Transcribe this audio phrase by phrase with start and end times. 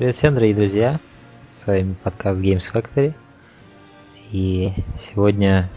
[0.00, 0.98] Привет всем, дорогие друзья!
[1.62, 3.12] С вами подкаст Games Factory.
[4.32, 4.72] И
[5.06, 5.68] сегодня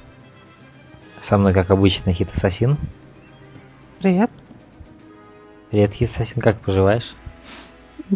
[1.28, 2.78] со мной, как обычно, Хит Ассасин.
[4.00, 4.32] Привет.
[5.70, 7.14] Привет, Хит Ассасин, как поживаешь?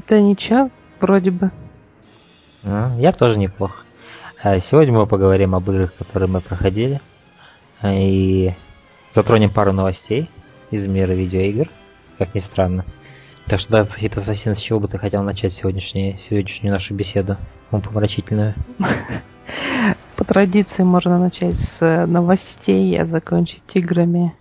[0.08, 0.70] Да ничего,
[1.02, 1.52] вроде бы.
[2.63, 3.84] А, я тоже неплохо.
[4.41, 7.02] А, сегодня мы поговорим об играх, которые мы проходили.
[7.82, 8.52] А, и
[9.13, 10.30] затронем пару новостей
[10.71, 11.68] из мира видеоигр,
[12.18, 12.85] как ни странно.
[13.48, 17.38] Так что, да, Хит Ассасин, с чего бы ты хотел начать сегодняшнюю, сегодняшнюю нашу беседу?
[17.72, 18.55] Помрачительную.
[20.18, 24.34] По традиции можно начать с э, новостей, а закончить играми.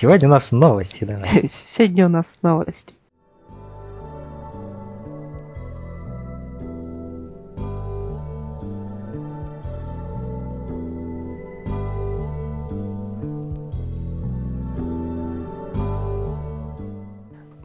[0.00, 1.50] Сегодня у нас новости, давай.
[1.76, 2.93] Сегодня у нас новости.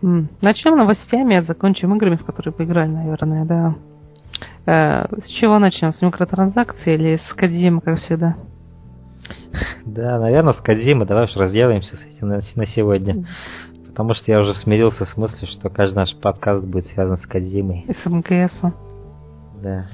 [0.02, 3.76] Начнем новостями, а закончим играми, в которые поиграли, наверное, да.
[4.66, 5.94] Э, с чего начнем?
[5.94, 8.36] С микротранзакций или с Кадима, как всегда?
[9.86, 11.06] Да, наверное, с Кадима.
[11.06, 13.26] Давай уж разделаемся с этим на, сегодня.
[13.88, 17.86] Потому что я уже смирился с мыслью, что каждый наш подкаст будет связан с Кадзимой.
[17.88, 18.74] И с МГСом.
[19.62, 19.88] Да.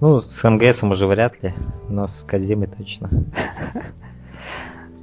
[0.00, 1.54] Ну, с МГСом уже вряд ли,
[1.88, 3.08] но с Кадзимой точно.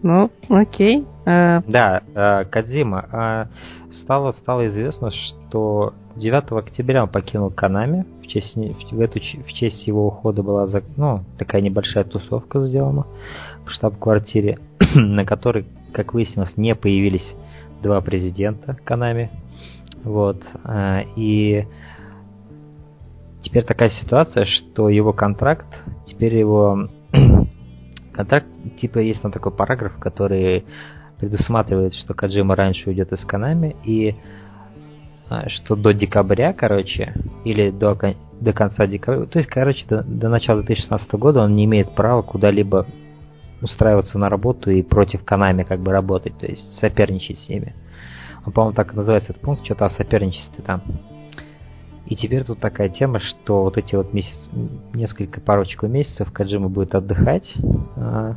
[0.04, 1.06] Ну, окей.
[1.26, 3.06] Э, да, э, Кадзима.
[3.12, 3.48] А,
[4.04, 8.06] стало, стало известно, что 9 октября он покинул Канами.
[8.22, 13.06] В честь, в, эту, в честь его ухода была ну, такая небольшая тусовка сделана
[13.66, 14.58] в штаб-квартире,
[14.96, 17.28] на которой, как выяснилось, не появились
[17.84, 19.30] два президента Канами.
[20.04, 20.42] Вот.
[20.64, 21.68] Э, и
[23.44, 25.68] теперь такая ситуация, что его контракт,
[26.08, 26.88] теперь его
[28.22, 28.46] контракт,
[28.80, 30.66] типа, есть на такой параграф, который
[31.20, 34.16] предусматривает, что Каджима раньше уйдет из Канами, и
[35.28, 37.16] а, что до декабря, короче,
[37.46, 37.98] или до,
[38.40, 42.22] до конца декабря, то есть, короче, до, до начала 2016 года он не имеет права
[42.22, 42.86] куда-либо
[43.60, 47.74] устраиваться на работу и против Канами как бы работать, то есть соперничать с ними.
[48.46, 50.82] Он, по-моему, так и называется этот пункт, что-то о соперничестве там.
[52.12, 54.38] И теперь тут такая тема, что вот эти вот месяц,
[54.94, 57.50] несколько парочку месяцев Каджима будет отдыхать,
[57.96, 58.36] а,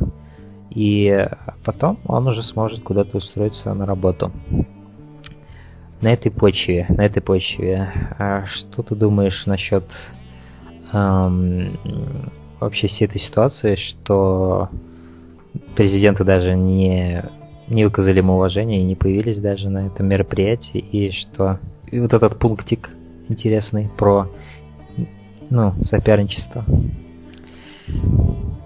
[0.71, 1.29] и
[1.65, 4.31] потом он уже сможет куда-то устроиться на работу.
[6.01, 9.85] На этой почве, на этой почве, а что ты думаешь насчет
[10.93, 11.77] эм,
[12.61, 14.69] вообще всей этой ситуации, что
[15.75, 17.25] президенты даже не,
[17.67, 21.59] не выказали ему уважения и не появились даже на этом мероприятии, и что
[21.91, 22.89] и вот этот пунктик
[23.29, 24.29] интересный про
[25.51, 26.65] ну, соперничество.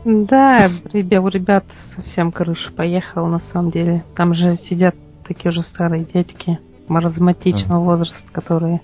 [0.04, 1.64] Да, ребят, у ребят
[1.96, 4.04] совсем крыша поехала на самом деле.
[4.16, 4.94] Там же сидят
[5.26, 6.58] такие же старые дядьки
[6.88, 7.84] маразматичного mm.
[7.84, 8.80] возраста, которые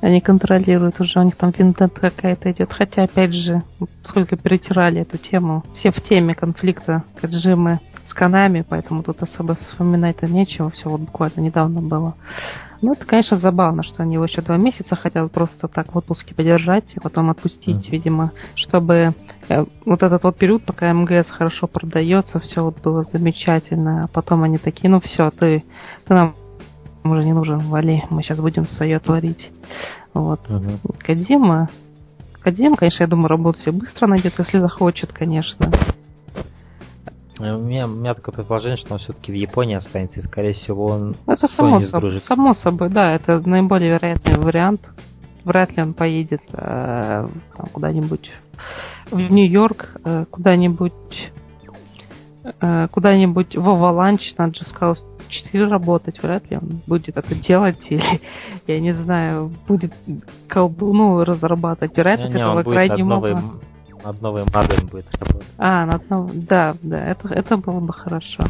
[0.00, 2.72] они контролируют уже, у них там винтент какая-то идет.
[2.72, 3.62] Хотя, опять же,
[4.04, 7.80] сколько перетирали эту тему, все в теме конфликта Каджимы
[8.10, 12.14] с Канами, поэтому тут особо вспоминать-то нечего, все вот буквально недавно было.
[12.80, 16.34] Ну, это, конечно, забавно, что они его еще два месяца хотят просто так в отпуске
[16.34, 17.90] подержать, и потом отпустить, mm-hmm.
[17.90, 19.14] видимо, чтобы
[19.48, 24.44] э, вот этот вот период, пока МГС хорошо продается, все вот было замечательно, а потом
[24.44, 25.64] они такие, ну все, ты,
[26.06, 26.34] ты нам
[27.02, 29.50] уже не нужен, вали, мы сейчас будем свое творить.
[30.14, 30.40] Вот.
[30.48, 30.98] Mm-hmm.
[30.98, 31.68] Кадима,
[32.40, 35.72] Кадима, конечно, я думаю, работу себе быстро найдет, если захочет, конечно.
[37.38, 40.86] У меня, у меня такое предположение, что он все-таки в Японии останется, и, скорее всего,
[40.86, 42.26] он это с само, сдружится.
[42.26, 44.80] Само собой, да, это наиболее вероятный вариант.
[45.44, 47.26] Вряд ли он поедет э,
[47.72, 48.32] куда-нибудь
[49.10, 51.32] в Нью-Йорк, э, куда-нибудь
[52.60, 54.98] э, куда-нибудь в Аваланч на Just
[55.28, 58.20] 4 работать, вряд ли он будет это делать, или,
[58.66, 59.92] я не знаю, будет
[60.48, 61.96] колдуну разрабатывать.
[61.96, 63.42] Вероятность не, не, этого крайне мало
[64.04, 65.48] над новым адом будет работать.
[65.58, 68.44] А, над новым, да, да, это, это было бы хорошо.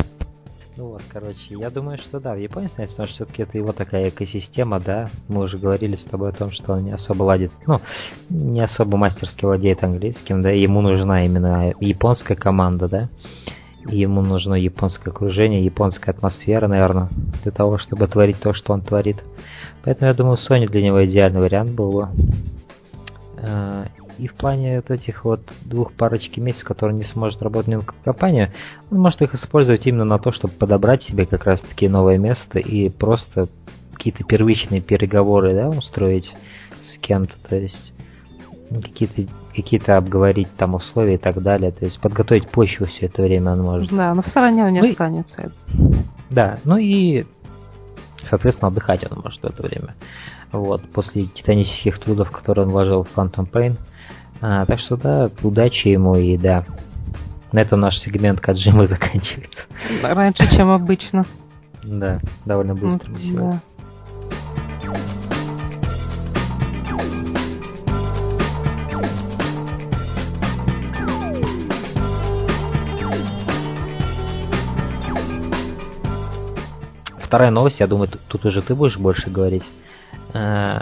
[0.79, 3.73] Ну вот, короче, я думаю, что да, в Японии снять, потому что все-таки это его
[3.73, 5.09] такая экосистема, да.
[5.27, 7.81] Мы уже говорили с тобой о том, что он не особо ладит, ну,
[8.31, 13.09] не особо мастерски владеет английским, да, ему нужна именно японская команда, да.
[13.89, 17.09] Ему нужно японское окружение, японская атмосфера, наверное,
[17.43, 19.17] для того, чтобы творить то, что он творит.
[19.83, 22.09] Поэтому я думаю, Sony для него идеальный вариант был бы.
[24.19, 28.53] И в плане вот этих вот двух парочки месяцев, которые не сможет работать в компанию,
[28.91, 32.59] он может их использовать именно на то, чтобы подобрать себе как раз таки новое место
[32.59, 33.49] и просто
[33.93, 36.35] какие-то первичные переговоры, да, устроить
[36.93, 37.93] с кем-то, то есть
[38.71, 39.23] какие-то
[39.55, 43.63] какие-то обговорить там условия и так далее, то есть подготовить почву все это время он
[43.63, 43.91] может.
[43.91, 45.53] Да, но в стороне он не ну, останется.
[46.31, 47.25] Да, ну и
[48.29, 49.95] соответственно, отдыхать он может в это время.
[50.53, 53.77] Вот, после титанических трудов, которые он вложил в Phantom Pain.
[54.41, 56.65] А, так что да, удачи ему и да.
[57.53, 59.61] На этом наш сегмент Каджимы заканчивается.
[60.03, 61.25] Раньше, чем обычно.
[61.83, 63.61] Да, довольно быстро мы сегодня.
[77.29, 79.65] Вторая новость, я думаю, тут уже ты будешь больше говорить
[80.33, 80.79] э,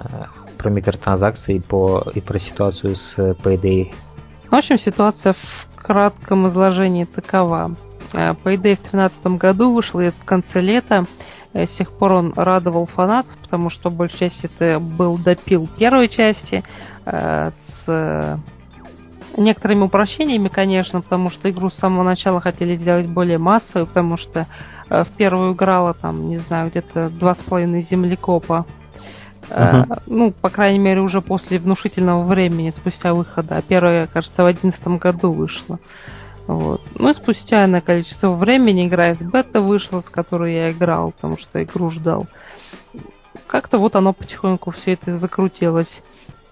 [0.66, 3.94] про микротранзакции по, и про ситуацию с Payday.
[4.50, 7.70] В общем, ситуация в кратком изложении такова.
[8.12, 11.04] Э, Payday в 2013 году вышел в конце лета.
[11.52, 16.08] Э, с тех пор он радовал фанатов, потому что большая часть это был допил первой
[16.08, 16.64] части
[17.04, 17.52] э,
[17.84, 18.40] с
[19.36, 24.48] некоторыми упрощениями, конечно, потому что игру с самого начала хотели сделать более массовой, потому что
[24.88, 28.66] Э, в первую играла там, не знаю, где-то два с половиной землекопа.
[29.48, 30.02] Uh-huh.
[30.06, 33.56] Ну, по крайней мере, уже после внушительного времени, спустя выхода.
[33.56, 35.78] А первая, кажется, в одиннадцатом году вышла.
[36.46, 36.80] Вот.
[36.94, 41.38] Ну и спустя на количество времени игра из бета вышла, с которой я играл, потому
[41.38, 42.26] что игру ждал.
[43.46, 45.90] Как-то вот оно потихоньку все это закрутилось.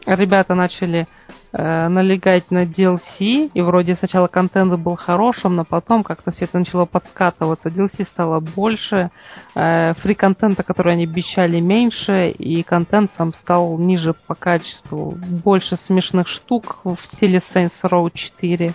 [0.07, 1.07] Ребята начали
[1.53, 6.59] э, налегать на DLC, и вроде сначала контент был хорошим, но потом как-то все это
[6.59, 7.69] начало подскатываться.
[7.69, 9.11] DLC стало больше,
[9.55, 15.15] э, фри-контента, который они обещали, меньше, и контент сам стал ниже по качеству.
[15.45, 18.75] Больше смешных штук в стиле Saints Row 4.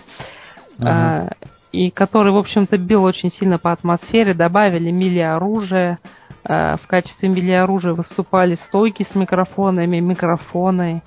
[0.78, 1.28] Uh-huh.
[1.28, 1.30] Э,
[1.72, 5.98] и который, в общем-то, бил очень сильно по атмосфере, добавили мили оружия,
[6.44, 11.02] э, в качестве мили оружия выступали стойки с микрофонами, микрофоны.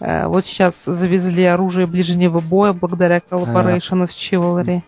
[0.00, 4.82] Э, вот сейчас завезли оружие ближнего боя благодаря Collaboration с Chivalry.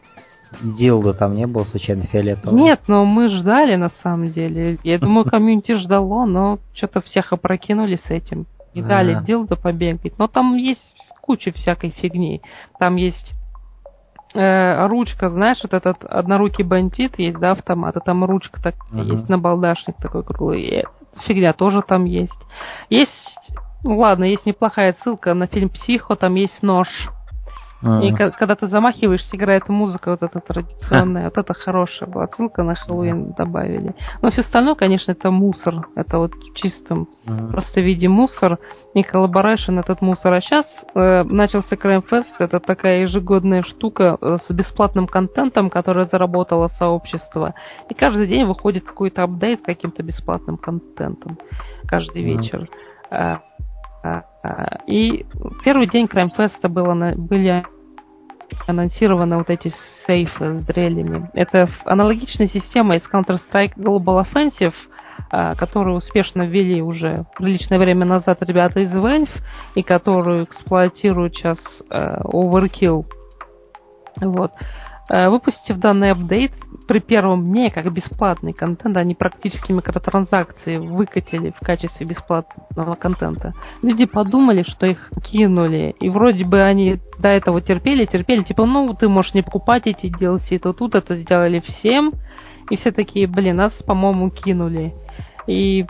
[0.62, 2.58] Дилда там не был случайно фиолетовый?
[2.58, 4.78] Нет, но мы ждали на самом деле.
[4.82, 8.46] Я думаю, комьюнити ждало, но что-то всех опрокинули с этим.
[8.75, 10.19] Не дали Дилда побегать.
[10.19, 10.81] Но там есть
[11.22, 12.43] куча всякой фигни.
[12.78, 13.34] Там есть
[14.37, 19.05] э, ручка, знаешь, вот этот однорукий бандит есть, да, автомат, а там ручка так uh-huh.
[19.05, 20.85] есть, набалдашник такой круглый.
[21.27, 22.38] Фигня тоже там есть.
[22.91, 23.12] Есть
[23.87, 26.88] ну ладно, есть неплохая ссылка на фильм «Психо», там есть нож.
[27.83, 28.03] А-а-а.
[28.03, 32.75] И когда ты замахиваешься, играет музыка вот эта традиционная, вот это хорошая была ссылка на
[32.75, 33.94] Хэллоуин добавили.
[34.23, 35.87] Но все остальное, конечно, это мусор.
[35.94, 36.32] Это вот
[37.27, 37.49] А-а-а.
[37.53, 38.59] просто виде мусор.
[38.96, 40.32] И collaboration этот мусор.
[40.32, 40.64] А сейчас
[40.94, 42.25] э, начался Fest.
[42.38, 47.54] Это такая ежегодная штука э, с бесплатным контентом, которая заработала сообщество.
[47.90, 51.37] И каждый день выходит какой-то апдейт с каким-то бесплатным контентом.
[51.87, 52.40] Каждый А-а-а.
[52.40, 52.69] вечер.
[53.10, 53.37] Э,
[54.02, 55.26] а, и
[55.62, 57.66] первый день Краймфеста было, были
[58.66, 59.75] анонсированы вот эти
[60.06, 61.28] сейфы с дрелями.
[61.34, 68.38] Это аналогичная система из Counter-Strike Global Offensive, а, которую успешно ввели уже приличное время назад
[68.43, 69.31] ребята из Valve,
[69.75, 71.58] и которую эксплуатируют сейчас
[71.90, 73.05] uh, Overkill.
[74.20, 74.52] Вот.
[75.11, 76.52] Uh, выпустив данный апдейт,
[76.87, 83.55] при первом дне, как бесплатный контент, они практически микротранзакции выкатили в качестве бесплатного контента.
[83.82, 88.94] Люди подумали, что их кинули, и вроде бы они до этого терпели, терпели, типа, ну,
[88.94, 92.12] ты можешь не покупать эти DLC, то тут это сделали всем,
[92.70, 94.93] и все такие, блин, нас, по-моему, кинули.
[95.46, 95.86] И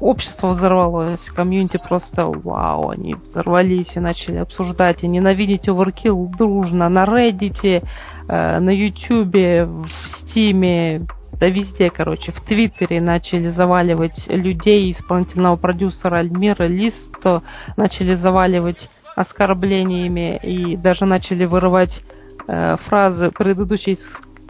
[0.00, 5.02] общество взорвалось, комьюнити просто вау, они взорвались и начали обсуждать.
[5.02, 7.84] И ненавидеть Overkill дружно на Reddit,
[8.28, 9.86] э, на YouTube, в
[10.22, 11.06] Steam,
[11.40, 17.42] да везде, короче, в Твиттере начали заваливать людей, исполнительного продюсера Альмира Листо,
[17.76, 22.02] начали заваливать оскорблениями и даже начали вырывать
[22.46, 23.98] э, фразы предыдущей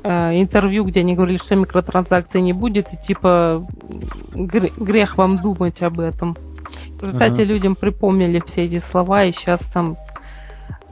[0.05, 3.67] интервью, где они говорили, что микротранзакций не будет, и типа
[4.35, 6.37] грех вам думать об этом.
[6.99, 7.47] В результате uh-huh.
[7.47, 9.97] людям припомнили все эти слова, и сейчас там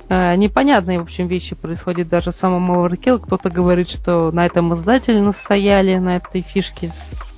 [0.08, 3.18] э, непонятные, в общем, вещи происходят даже в самом Overkill.
[3.18, 6.92] Кто-то говорит, что на этом издатели настояли, на этой фишке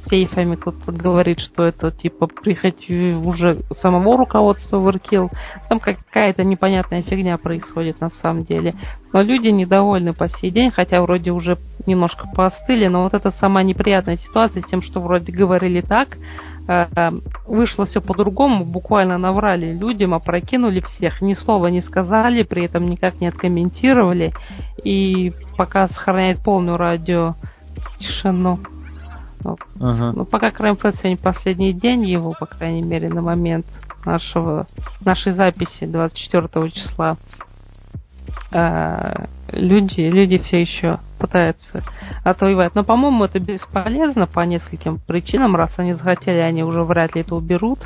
[0.09, 0.55] сейфами.
[0.55, 5.31] Кто-то говорит, что это типа прихоть уже самого руководства Overkill.
[5.69, 8.75] Там какая-то непонятная фигня происходит на самом деле.
[9.13, 13.65] Но люди недовольны по сей день, хотя вроде уже немножко поостыли, но вот это самая
[13.65, 16.17] неприятная ситуация с тем, что вроде говорили так,
[16.69, 17.11] э,
[17.47, 23.21] вышло все по-другому, буквально наврали людям, опрокинули всех, ни слова не сказали, при этом никак
[23.21, 24.33] не откомментировали,
[24.85, 27.35] и пока сохраняет полную радио
[27.99, 28.59] тишину.
[29.45, 30.13] Ага.
[30.15, 33.67] Ну, пока Краймфест сегодня последний день его, по крайней мере, на момент
[34.05, 34.67] нашего,
[35.05, 37.17] нашей записи 24 числа.
[38.53, 41.85] Э, люди, люди все еще пытаются
[42.25, 42.75] отвоевать.
[42.75, 45.57] Но, по-моему, это бесполезно по нескольким причинам.
[45.57, 47.81] Раз они захотели, они уже вряд ли это уберут.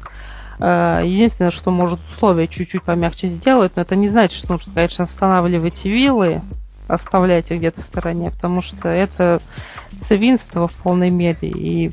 [0.59, 5.05] Э, единственное, что может условия чуть-чуть помягче сделать, но это не значит, что нужно, конечно,
[5.05, 6.43] останавливать виллы,
[6.88, 9.41] оставляйте где-то в стороне, потому что это
[10.07, 11.49] свинство в полной мере.
[11.49, 11.91] И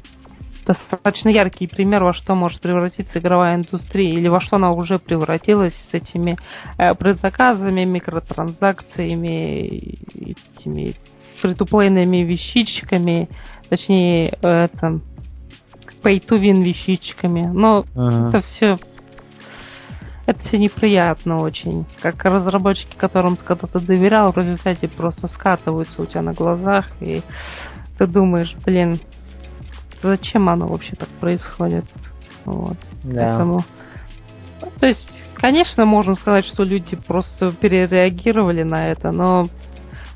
[0.66, 5.74] достаточно яркий пример, во что может превратиться игровая индустрия, или во что она уже превратилась
[5.90, 6.38] с этими
[6.78, 9.98] э, предзаказами, микротранзакциями,
[10.58, 10.96] этими
[11.42, 13.30] фритуплейными вещичками,
[13.70, 15.00] точнее, это
[16.04, 17.48] pay-to-win вещичками.
[17.48, 18.28] Но ага.
[18.28, 18.76] это все
[20.32, 21.86] это все неприятно очень.
[22.02, 27.22] Как разработчики, которым ты когда-то доверял, в результате просто скатываются у тебя на глазах, и
[27.98, 29.00] ты думаешь, блин,
[30.02, 31.86] зачем оно вообще так происходит?
[32.46, 32.78] Вот.
[33.04, 33.26] Да.
[33.26, 33.60] Поэтому...
[34.80, 39.46] То есть, конечно, можно сказать, что люди просто перереагировали на это, но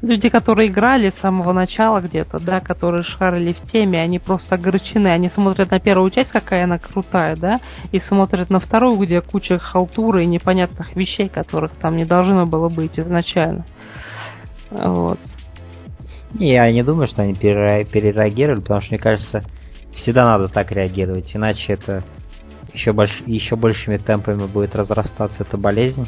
[0.02, 5.08] люди, которые играли с самого начала где-то, да, которые шарили в теме, они просто огорчены.
[5.08, 7.60] Они смотрят на первую часть, какая она крутая, да,
[7.92, 12.70] и смотрят на вторую, где куча халтуры и непонятных вещей, которых там не должно было
[12.70, 13.66] быть изначально.
[14.72, 15.20] Вот.
[16.38, 19.42] Я не думаю, что они перереагировали, потому что, мне кажется,
[19.94, 22.04] всегда надо так реагировать, иначе это
[22.74, 23.22] еще, больш...
[23.25, 26.06] еще большими темпами будет разрастаться эта болезнь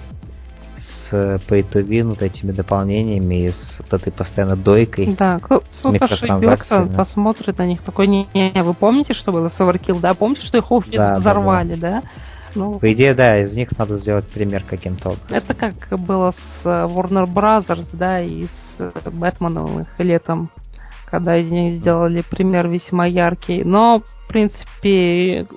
[1.10, 5.16] с to win, вот этими дополнениями и с вот этой постоянно дойкой.
[5.18, 10.00] Да, кто-то ошибется, посмотрит на них такой, не, не, вы помните, что было с Overkill,
[10.00, 10.14] да?
[10.14, 11.92] Помните, что их офис да, взорвали, да?
[11.92, 12.02] да?
[12.02, 12.04] да?
[12.56, 15.28] Ну, По идее, да, из них надо сделать пример каким-то образом.
[15.30, 18.50] Это как было с э, Warner Brothers, да, и с
[18.80, 20.50] э, Бэтменом их летом
[21.10, 23.64] когда из них сделали пример весьма яркий.
[23.64, 25.48] Но, в принципе,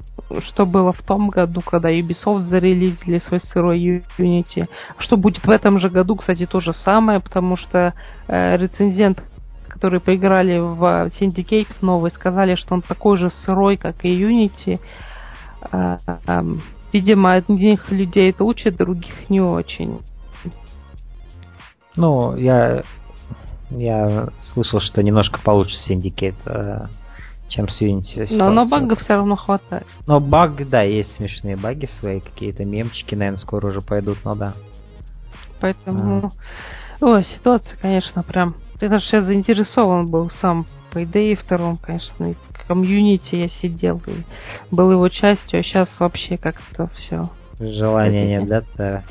[0.46, 4.68] что было в том году, когда Ubisoft зарелизили свой сырой Unity.
[4.98, 7.94] Что будет в этом же году, кстати, то же самое, потому что
[8.28, 9.22] э, рецензент
[9.68, 14.78] которые поиграли в Syndicate новый, сказали, что он такой же сырой, как и Unity.
[15.72, 15.96] Э,
[16.92, 20.00] видимо, одних людей это учат, других не очень.
[21.96, 22.82] Ну, я
[23.70, 26.86] я слышал, что немножко получше Syndicate, э,
[27.50, 28.26] чем Unity.
[28.30, 29.86] Но, но багов все равно хватает.
[30.06, 34.52] Но баг, да, есть смешные баги свои, какие-то мемчики, наверное, скоро уже пойдут, но да.
[35.60, 36.32] Поэтому...
[37.00, 37.04] А.
[37.04, 38.54] Ой, ситуация, конечно, прям...
[38.78, 44.00] Ты даже сейчас заинтересован был сам по идее втором, конечно, и в комьюнити я сидел
[44.06, 44.24] и
[44.74, 47.28] был его частью, а сейчас вообще как-то все.
[47.58, 49.02] Желания нет, да, да,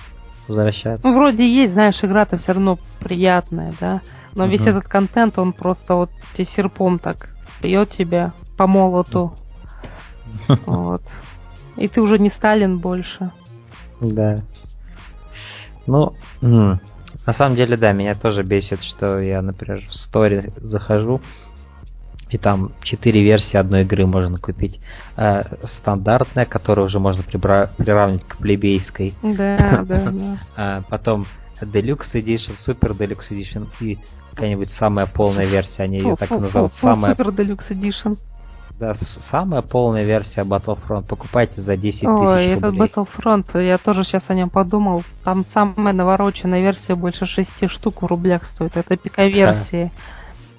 [0.47, 1.07] возвращаться?
[1.07, 4.01] Ну, вроде есть, знаешь, игра-то все равно приятная, да,
[4.33, 4.53] но угу.
[4.53, 7.29] весь этот контент, он просто вот тебе серпом так
[7.61, 9.33] бьет тебя по молоту.
[10.65, 11.01] Вот.
[11.75, 13.31] И ты уже не Сталин больше.
[14.01, 14.35] Да.
[15.87, 21.21] Ну, на самом деле, да, меня тоже бесит, что я, например, в стори захожу,
[22.29, 24.79] и там четыре версии одной игры можно купить.
[25.15, 25.41] Э,
[25.79, 29.13] стандартная, которую уже можно прибра- приравнивать к плебейской.
[29.23, 30.35] Да, да, да.
[30.55, 31.25] А потом
[31.61, 33.97] Deluxe Edition, Super Deluxe Edition и
[34.31, 36.73] какая-нибудь самая полная версия, они ее так и назовут.
[36.81, 37.13] Самая...
[37.13, 38.17] Super Deluxe Edition.
[38.79, 38.95] Да,
[39.29, 41.05] самая полная версия Battlefront.
[41.05, 45.03] Покупайте за 10 тысяч Ой, этот Battlefront, я тоже сейчас о нем подумал.
[45.25, 48.77] Там самая навороченная версия больше 6 штук в рублях стоит.
[48.77, 49.91] Это пика-версия.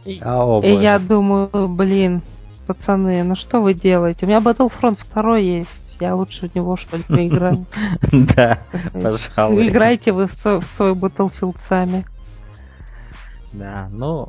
[0.04, 2.22] И, а, и я думаю, блин,
[2.66, 4.26] пацаны, ну что вы делаете?
[4.26, 5.89] У меня Battlefront 2 есть.
[6.00, 7.66] Я лучше него, что ли, поиграю.
[8.12, 8.60] Да,
[8.92, 9.68] пожалуй.
[9.68, 10.34] Играйте вы в
[10.76, 12.06] свой Battlefield сами.
[13.52, 14.28] Да, ну,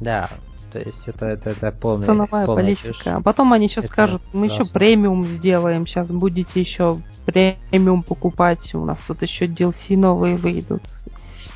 [0.00, 0.28] да,
[0.72, 2.92] то есть это, это, это полная, Ценовая полная политика.
[2.92, 3.06] Чушь.
[3.06, 8.74] А потом они еще это скажут, мы еще премиум сделаем, сейчас будете еще премиум покупать,
[8.74, 10.82] у нас тут еще DLC новые выйдут.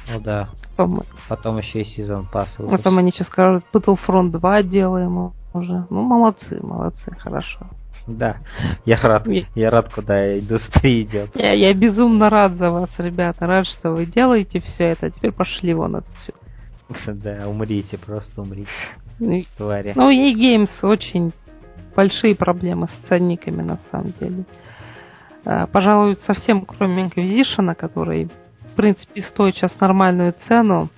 [0.08, 0.48] Ну да.
[0.76, 2.52] Потом, потом еще и сезон пасс.
[2.58, 5.86] Потом они сейчас скажут, Battlefront 2 делаем уже.
[5.88, 7.66] Ну, молодцы, молодцы, хорошо.
[8.06, 8.36] Да,
[8.84, 11.30] я рад, я рад, куда индустрия идет.
[11.34, 15.10] Я, я безумно рад за вас, ребята, рад, что вы делаете все это.
[15.10, 16.38] Теперь пошли вон отсюда.
[17.06, 18.70] Да, умрите, просто умрите.
[19.18, 19.92] Ну, твари.
[19.96, 21.32] Ну, и Games очень
[21.96, 24.44] большие проблемы с ценниками, на самом деле.
[25.44, 30.88] А, пожалуй, совсем кроме Inquisition, который, в принципе, стоит сейчас нормальную цену.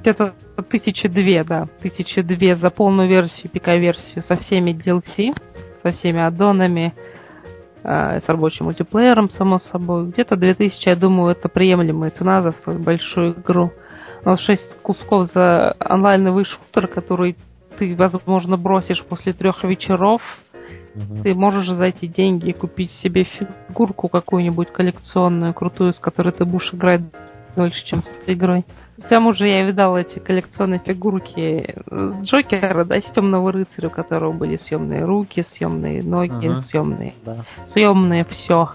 [0.00, 5.36] Где-то тысячи две, да, тысячи две за полную версию, пика-версию со всеми DLC,
[5.82, 6.94] со всеми аддонами,
[7.82, 10.06] э, с рабочим мультиплеером, само собой.
[10.06, 13.72] Где-то 2000, я думаю, это приемлемая цена за свою большую игру.
[14.24, 17.36] Но 6 кусков за онлайновый шутер, который
[17.78, 20.22] ты, возможно, бросишь после трех вечеров,
[20.94, 21.22] угу.
[21.22, 26.72] ты можешь за эти деньги купить себе фигурку какую-нибудь коллекционную, крутую, с которой ты будешь
[26.72, 27.02] играть
[27.56, 28.64] дольше, чем с этой игрой.
[29.02, 31.74] К тому же я видал эти коллекционные фигурки
[32.22, 37.44] Джокера, да, с темного рыцаря, у которого были съемные руки, съемные ноги, uh съемные, да.
[37.68, 38.70] съемные все.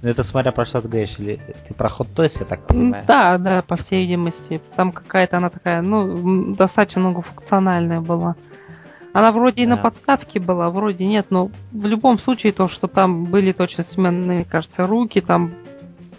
[0.00, 1.38] Ну это смотря про что ты говоришь, или
[1.68, 3.04] ты про Hot Toys, я так понимаю?
[3.06, 4.60] Да, да, по всей видимости.
[4.74, 8.34] Там какая-то она такая, ну, достаточно многофункциональная была.
[9.12, 13.24] Она вроде и на подставке была, вроде нет, но в любом случае то, что там
[13.26, 15.52] были точно сменные, кажется, руки, там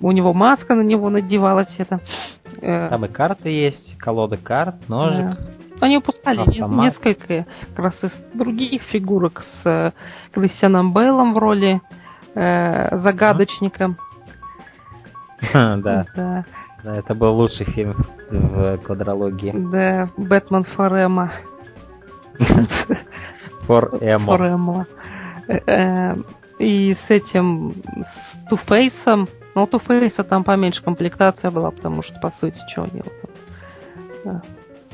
[0.01, 1.99] у него маска на него надевалась, это...
[2.61, 2.89] Э...
[2.89, 5.29] Там и карты есть, колода карт, ножик.
[5.29, 5.37] Да.
[5.81, 6.85] Они выпускали автомат.
[6.85, 7.45] несколько
[7.75, 9.91] как раз из других фигурок с э,
[10.31, 11.81] Кристианом Бейлом в роли
[12.35, 13.95] э, загадочника.
[15.53, 16.05] Да.
[16.15, 16.45] Да.
[16.85, 17.95] Это был лучший фильм
[18.29, 19.51] в квадрологии.
[19.71, 21.31] Да, Бэтмен Форема.
[23.61, 24.25] Форема.
[24.25, 24.85] Форема.
[25.47, 26.15] Э,
[26.59, 29.27] и с этим, с Туфейсом.
[29.55, 33.01] Ну, у Туфейса там поменьше комплектация была, потому что, по сути, что они
[34.25, 34.41] да.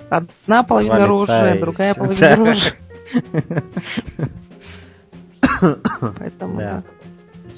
[0.09, 2.73] Одна половина оружия, другая половина оружия.
[6.17, 6.83] Поэтому, да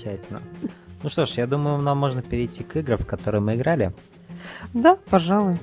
[0.01, 0.39] замечательно.
[1.03, 3.91] Ну что ж, я думаю, нам можно перейти к играм, в которые мы играли.
[4.73, 5.57] Да, пожалуй.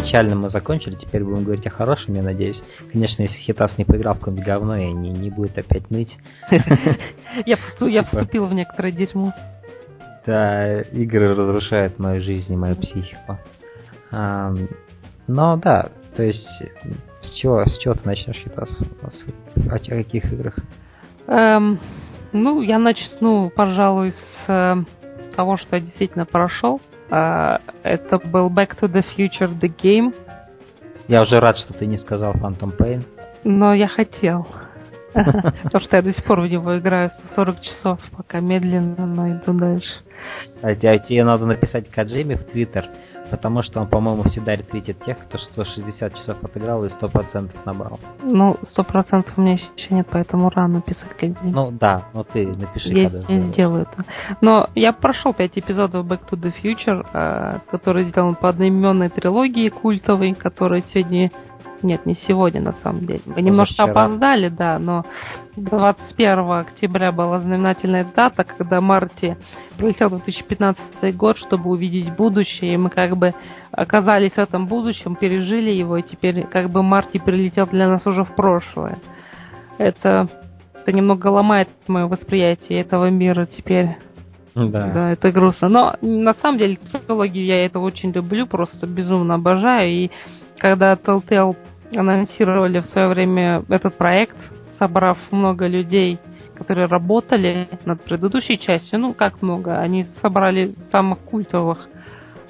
[0.00, 2.62] Печально мы закончили, теперь будем говорить о хорошем, я надеюсь.
[2.90, 6.16] Конечно, если Хитас не поиграл в какое-нибудь говно, и не, не будет опять ныть.
[6.50, 8.04] Я типа.
[8.04, 9.32] вступил в некоторое дерьмо.
[10.24, 13.38] Да, игры разрушают мою жизнь и мою психику.
[14.10, 16.48] Но да, то есть
[17.22, 18.76] с чего, с чего ты начнешь, Хитас?
[19.02, 20.56] О, о каких играх?
[21.26, 21.78] Эм,
[22.32, 24.76] ну, я начну, пожалуй, с э,
[25.36, 26.80] того, что я действительно прошел.
[27.10, 30.14] Э, это был Back to the Future The Game.
[31.08, 33.02] Я уже рад, что ты не сказал Phantom Pain.
[33.44, 34.46] Но я хотел.
[35.62, 39.52] Потому что я до сих пор в него играю 40 часов, пока медленно, но иду
[39.52, 39.92] дальше.
[40.62, 42.86] А тебе надо написать Каджиме в Твиттер
[43.30, 48.00] Потому что он, по-моему, всегда ретвитит тех, кто 160 часов отыграл и 100% набрал.
[48.22, 51.36] Ну, 100% у меня еще нет, поэтому рано писать день.
[51.42, 54.04] Ну да, но ты напиши, я, когда я сделаю это.
[54.40, 59.68] Но я прошел 5 эпизодов Back to the Future, э, который сделан по одноименной трилогии
[59.68, 61.30] культовой, которая сегодня
[61.82, 63.20] нет, не сегодня, на самом деле.
[63.26, 65.04] Мы немножко опоздали, да, но
[65.56, 69.36] 21 октября была знаменательная дата, когда Марти
[69.76, 73.34] прилетел в 2015 год, чтобы увидеть будущее, и мы как бы
[73.72, 78.24] оказались в этом будущем, пережили его, и теперь как бы Марти прилетел для нас уже
[78.24, 78.98] в прошлое.
[79.78, 80.28] Это,
[80.74, 83.96] это немного ломает мое восприятие этого мира теперь.
[84.54, 84.88] Да.
[84.88, 85.68] да, это грустно.
[85.68, 89.90] Но на самом деле трилогию я это очень люблю, просто безумно обожаю.
[89.90, 90.10] И
[90.60, 91.56] когда Telltale
[91.96, 94.36] анонсировали в свое время этот проект,
[94.78, 96.18] собрав много людей,
[96.54, 99.00] которые работали над предыдущей частью.
[99.00, 99.78] Ну, как много?
[99.78, 101.88] Они собрали самых культовых.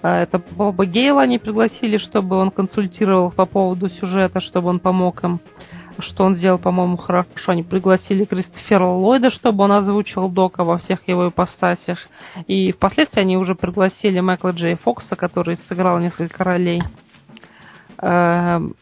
[0.03, 5.23] А, это Боба Гейла они пригласили, чтобы он консультировал по поводу сюжета, чтобы он помог
[5.23, 5.41] им.
[5.99, 7.29] Что он сделал, по-моему, хорошо.
[7.49, 11.99] Они пригласили Кристофера Ллойда, чтобы он озвучил Дока во всех его ипостасях.
[12.47, 16.83] И впоследствии они уже пригласили Майкла Джей Фокса, который сыграл несколько ролей.
[18.03, 18.75] Эм,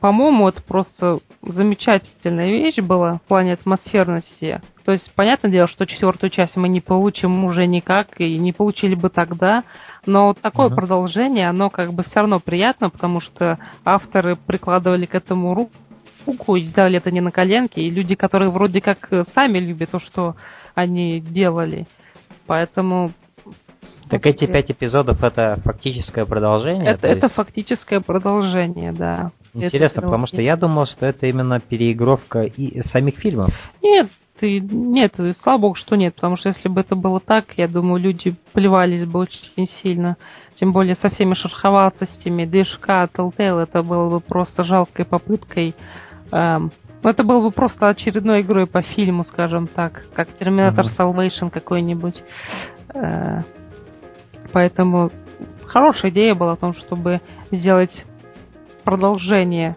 [0.00, 4.60] по-моему, это просто замечательная вещь была в плане атмосферности.
[4.84, 8.94] То есть, понятное дело, что четвертую часть мы не получим уже никак и не получили
[8.94, 9.64] бы тогда,
[10.06, 10.74] но вот такое uh-huh.
[10.74, 16.62] продолжение, оно как бы все равно приятно, потому что авторы прикладывали к этому руку и
[16.62, 20.36] сделали это не на коленке, и люди, которые вроде как сами любят то, что
[20.74, 21.86] они делали.
[22.46, 23.10] Поэтому
[24.08, 26.92] так эти пять эпизодов это фактическое продолжение?
[26.92, 29.32] Это, это фактическое продолжение, да.
[29.54, 33.50] Интересно, потому что я думал, что это именно переигровка и самих фильмов.
[33.82, 34.08] Нет,
[34.40, 38.00] и, нет, слава богу, что нет, потому что если бы это было так, я думаю,
[38.00, 40.16] люди плевались бы очень сильно.
[40.54, 45.74] Тем более со всеми шероховатостями движка Telltale это было бы просто жалкой попыткой.
[46.32, 46.70] Эм,
[47.02, 50.96] ну, это было бы просто очередной игрой по фильму, скажем так, как Terminator uh-huh.
[50.96, 52.22] Salvation какой-нибудь.
[52.94, 53.42] Э,
[54.52, 55.10] поэтому
[55.66, 58.04] хорошая идея была в том, чтобы сделать
[58.84, 59.76] продолжение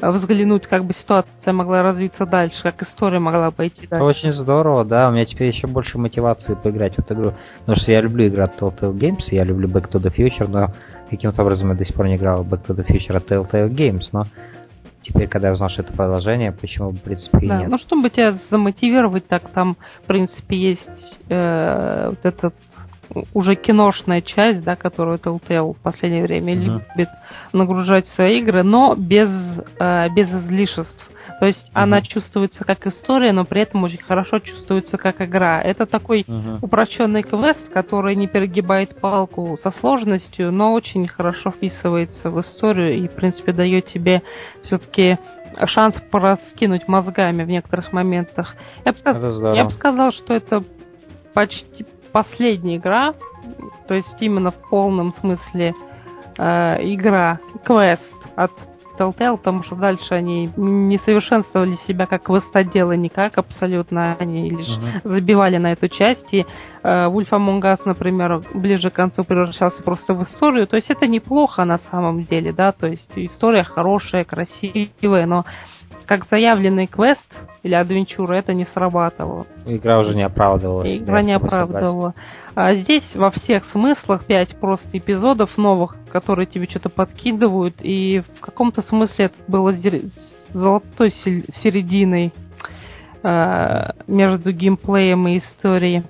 [0.00, 4.04] э, взглянуть, как бы ситуация могла развиться дальше, как история могла пойти дальше.
[4.04, 5.08] Очень здорово, да.
[5.08, 7.32] У меня теперь еще больше мотивации поиграть в эту игру.
[7.60, 10.72] Потому что я люблю играть в Telltale Games, я люблю Back to the Future, но
[11.10, 13.68] каким-то образом я до сих пор не играл в Back to the Future от Telltale
[13.68, 14.24] Games, но
[15.02, 17.68] теперь, когда я узнал, что это продолжение, почему, в принципе, и да, нет.
[17.68, 22.54] Ну, чтобы тебя замотивировать, так там, в принципе, есть э, вот этот
[23.34, 26.82] уже киношная часть, да, которую Telltale в последнее время uh-huh.
[26.96, 27.08] любит
[27.52, 29.30] нагружать свои игры, но без,
[29.78, 31.08] э, без излишеств.
[31.40, 31.70] То есть угу.
[31.74, 35.60] она чувствуется как история, но при этом очень хорошо чувствуется как игра.
[35.60, 36.58] Это такой угу.
[36.62, 43.08] упрощенный квест, который не перегибает палку со сложностью, но очень хорошо вписывается в историю и,
[43.08, 44.22] в принципе, дает тебе
[44.62, 45.18] все-таки
[45.66, 48.56] шанс пораскинуть мозгами в некоторых моментах.
[48.84, 49.56] Я бы, сказ...
[49.56, 50.62] Я бы сказал, что это
[51.34, 51.84] почти
[52.16, 53.12] последняя игра,
[53.86, 55.74] то есть именно в полном смысле
[56.38, 56.44] э,
[56.94, 58.02] игра, квест
[58.36, 58.52] от
[58.98, 65.00] Telltale, потому что дальше они не совершенствовали себя как квестоделы никак абсолютно, они лишь uh-huh.
[65.04, 66.44] забивали на эту часть, и э,
[66.82, 71.66] Wolf Among Us, например, ближе к концу превращался просто в историю, то есть это неплохо
[71.66, 75.44] на самом деле, да, то есть история хорошая, красивая, но
[76.06, 77.20] как заявленный квест
[77.62, 79.46] или адвенчура это не срабатывало.
[79.66, 80.96] Игра уже не оправдывалась.
[80.98, 82.14] Игра не оправдывала.
[82.54, 88.40] А здесь во всех смыслах пять просто эпизодов новых, которые тебе что-то подкидывают, и в
[88.40, 89.74] каком-то смысле это было
[90.52, 92.32] золотой серединой
[93.22, 96.04] э, между геймплеем и историей.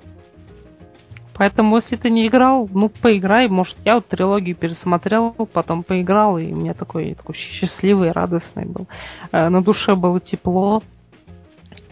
[1.38, 3.46] Поэтому, если ты не играл, ну, поиграй.
[3.48, 8.88] Может, я вот трилогию пересмотрел, потом поиграл, и у меня такой, такой счастливый, радостный был.
[9.32, 10.80] Э, на душе было тепло.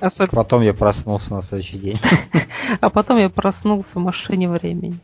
[0.01, 0.43] Особенно...
[0.43, 2.01] Потом я проснулся на следующий день.
[2.81, 4.99] А потом я проснулся в машине времени.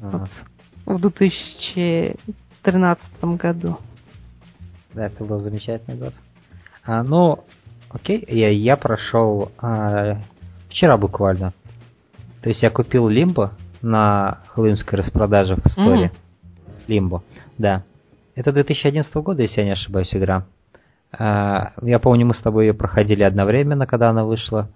[0.00, 3.76] В 2013 году.
[4.94, 6.14] Да, это был замечательный год.
[6.84, 7.44] А, ну,
[7.90, 10.16] окей, я, я прошел а,
[10.70, 11.52] вчера буквально
[12.42, 16.12] то есть я купил Лимбо на хэллоуинской распродаже в сторе.
[16.86, 17.22] Лимбо,
[17.58, 17.82] да.
[18.34, 20.44] Это 2011 года, если я не ошибаюсь, игра.
[21.12, 24.68] А, я помню, мы с тобой ее проходили одновременно, когда она вышла.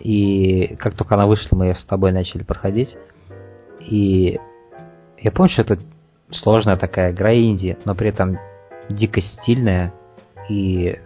[0.00, 2.96] И как только она вышла, мы ее с тобой начали проходить.
[3.80, 4.40] И
[5.18, 5.78] я помню, что это
[6.30, 8.38] сложная такая игра инди, но при этом
[8.88, 9.92] дико стильная
[10.48, 10.98] и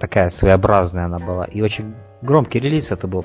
[0.00, 1.44] такая своеобразная она была.
[1.44, 3.24] И очень громкий релиз это был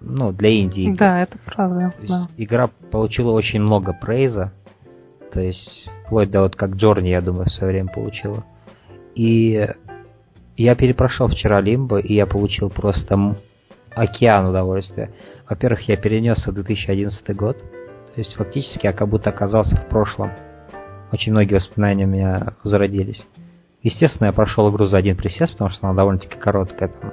[0.00, 0.94] ну, для Индии.
[0.96, 1.92] Да, это правда.
[2.06, 2.26] Да.
[2.36, 4.52] игра получила очень много прейза.
[5.32, 8.44] То есть, вплоть до вот как Джорни, я думаю, в свое время получила.
[9.14, 9.66] И
[10.56, 13.36] я перепрошел вчера Лимбо, и я получил просто
[13.90, 15.10] океан удовольствия.
[15.48, 17.58] Во-первых, я перенесся в 2011 год.
[17.58, 20.32] То есть, фактически, я как будто оказался в прошлом.
[21.12, 23.26] Очень многие воспоминания у меня зародились.
[23.82, 26.88] Естественно, я прошел игру за один присест, потому что она довольно-таки короткая.
[26.88, 27.12] Там,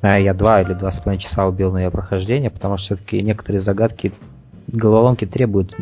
[0.00, 3.22] знаю, я два или два с половиной часа убил на ее прохождение, потому что все-таки
[3.22, 4.12] некоторые загадки,
[4.66, 5.74] головоломки требуют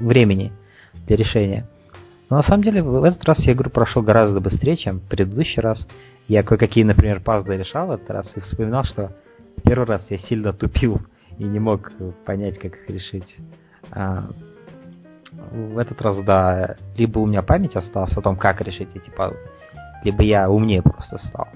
[0.00, 0.52] времени
[1.06, 1.66] для решения.
[2.28, 5.62] Но на самом деле в этот раз я игру прошел гораздо быстрее, чем в предыдущий
[5.62, 5.86] раз.
[6.26, 9.12] Я кое-какие, например, пазлы решал в этот раз и вспоминал, что
[9.64, 11.00] первый раз я сильно тупил
[11.38, 11.92] и не мог
[12.24, 13.36] понять, как их решить.
[13.92, 14.24] А
[15.52, 19.38] в этот раз, да, либо у меня память осталась о том, как решить эти пазлы,
[20.02, 21.48] либо я умнее просто стал.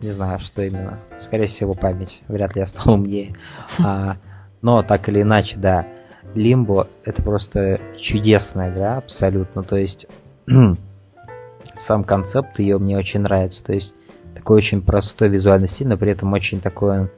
[0.00, 0.98] Не знаю, что именно.
[1.20, 2.20] Скорее всего, память.
[2.28, 3.34] Вряд ли я стал умнее.
[3.78, 4.16] А,
[4.62, 5.86] но так или иначе, да.
[6.34, 9.62] Лимбо это просто чудесная игра, абсолютно.
[9.62, 10.06] То есть
[11.86, 13.64] сам концепт ее мне очень нравится.
[13.64, 13.94] То есть
[14.34, 17.08] такой очень простой визуальный стиль, но при этом очень такой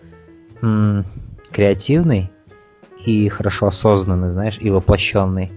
[0.62, 1.04] м-
[1.50, 2.30] креативный
[3.04, 5.50] и хорошо осознанный, знаешь, и воплощенный.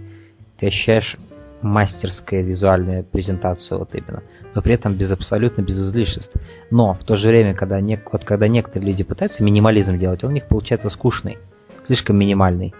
[0.58, 1.18] Ты ощущаешь
[1.62, 6.32] мастерская визуальная презентация вот именно но при этом без абсолютно без излишеств.
[6.70, 10.32] Но в то же время, когда, не, вот когда некоторые люди пытаются минимализм делать, он
[10.32, 11.38] у них получается скучный,
[11.86, 12.74] слишком минимальный.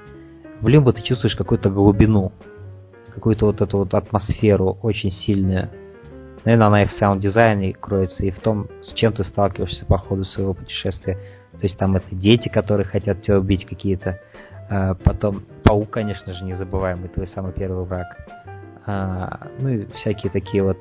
[0.60, 2.32] В Лимбо ты чувствуешь какую-то глубину,
[3.14, 5.70] какую-то вот эту вот атмосферу очень сильную.
[6.44, 10.24] Наверное, она и в саунд-дизайне кроется, и в том, с чем ты сталкиваешься по ходу
[10.24, 11.18] своего путешествия.
[11.52, 14.20] То есть там это дети, которые хотят тебя убить какие-то.
[14.70, 18.18] А, потом паук, конечно же, незабываемый, твой самый первый враг.
[18.88, 20.78] А, ну и всякие такие вот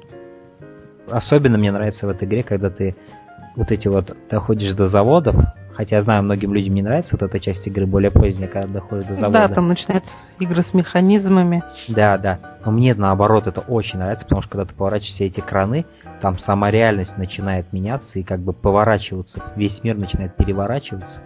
[1.10, 2.96] особенно мне нравится в этой игре, когда ты
[3.56, 5.36] вот эти вот доходишь до заводов,
[5.74, 9.06] хотя я знаю, многим людям не нравится вот эта часть игры более поздняя, когда доходишь
[9.06, 9.48] до завода.
[9.48, 11.62] Да, там начинаются игры с механизмами.
[11.88, 12.38] Да, да.
[12.64, 15.86] Но мне наоборот это очень нравится, потому что когда ты поворачиваешь все эти краны,
[16.20, 21.22] там сама реальность начинает меняться и как бы поворачиваться, весь мир начинает переворачиваться.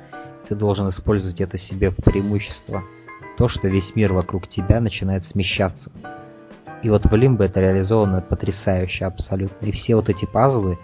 [0.49, 2.83] Ты должен использовать это себе в преимущество.
[3.37, 5.91] То, что весь мир вокруг тебя начинает смещаться.
[6.85, 9.65] И вот в Лимбо это реализовано потрясающе абсолютно.
[9.65, 10.79] И все вот эти пазлы,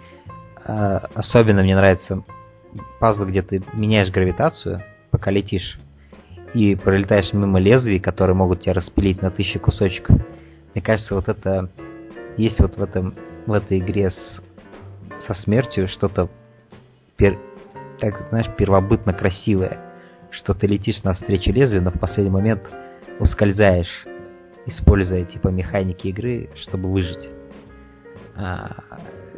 [0.65, 2.23] э, особенно мне нравятся
[2.99, 5.77] пазлы, где ты меняешь гравитацию, пока летишь,
[6.55, 10.17] и пролетаешь мимо лезвий, которые могут тебя распилить на тысячи кусочков.
[10.73, 11.69] Мне кажется, вот это
[12.35, 13.13] есть вот в этом
[13.45, 14.41] в этой игре с,
[15.27, 16.29] со смертью что-то
[17.15, 17.37] пер,
[17.99, 19.79] так знаешь первобытно красивое,
[20.31, 22.63] что ты летишь навстречу лезвию, но в последний момент
[23.19, 24.07] ускользаешь
[24.65, 27.29] используя типа механики игры, чтобы выжить.
[28.35, 28.77] А,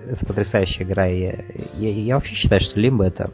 [0.08, 1.06] это потрясающая игра.
[1.06, 1.44] Я,
[1.78, 3.30] я, я вообще считаю, что Limbo это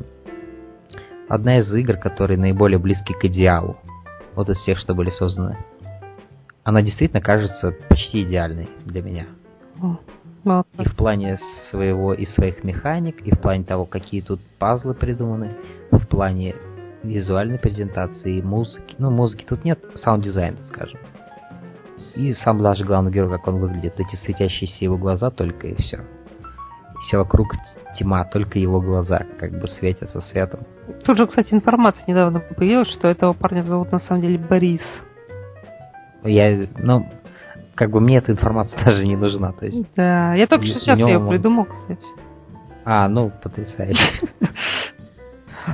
[1.27, 3.77] одна из игр, которые наиболее близки к идеалу.
[4.35, 5.57] Вот из всех, что были созданы.
[6.63, 9.25] Она действительно кажется почти идеальной для меня.
[10.77, 15.51] И в плане своего и своих механик, и в плане того, какие тут пазлы придуманы,
[15.91, 16.55] в плане
[17.03, 18.95] визуальной презентации, музыки.
[18.97, 20.99] Ну, музыки тут нет, саунд-дизайна, скажем.
[22.19, 26.01] И сам даже главный герой, как он выглядит, эти светящиеся его глаза только и все.
[27.07, 27.55] Все вокруг
[27.97, 30.59] тьма, только его глаза как бы светятся светом.
[31.05, 34.81] Тут же, кстати, информация недавно появилась, что этого парня зовут на самом деле Борис.
[36.25, 37.07] Я, ну,
[37.73, 39.87] как бы мне эта информация даже не нужна, то есть.
[39.95, 42.05] Да, я только что сейчас ее придумал, кстати.
[42.83, 44.27] А, ну, потрясающе.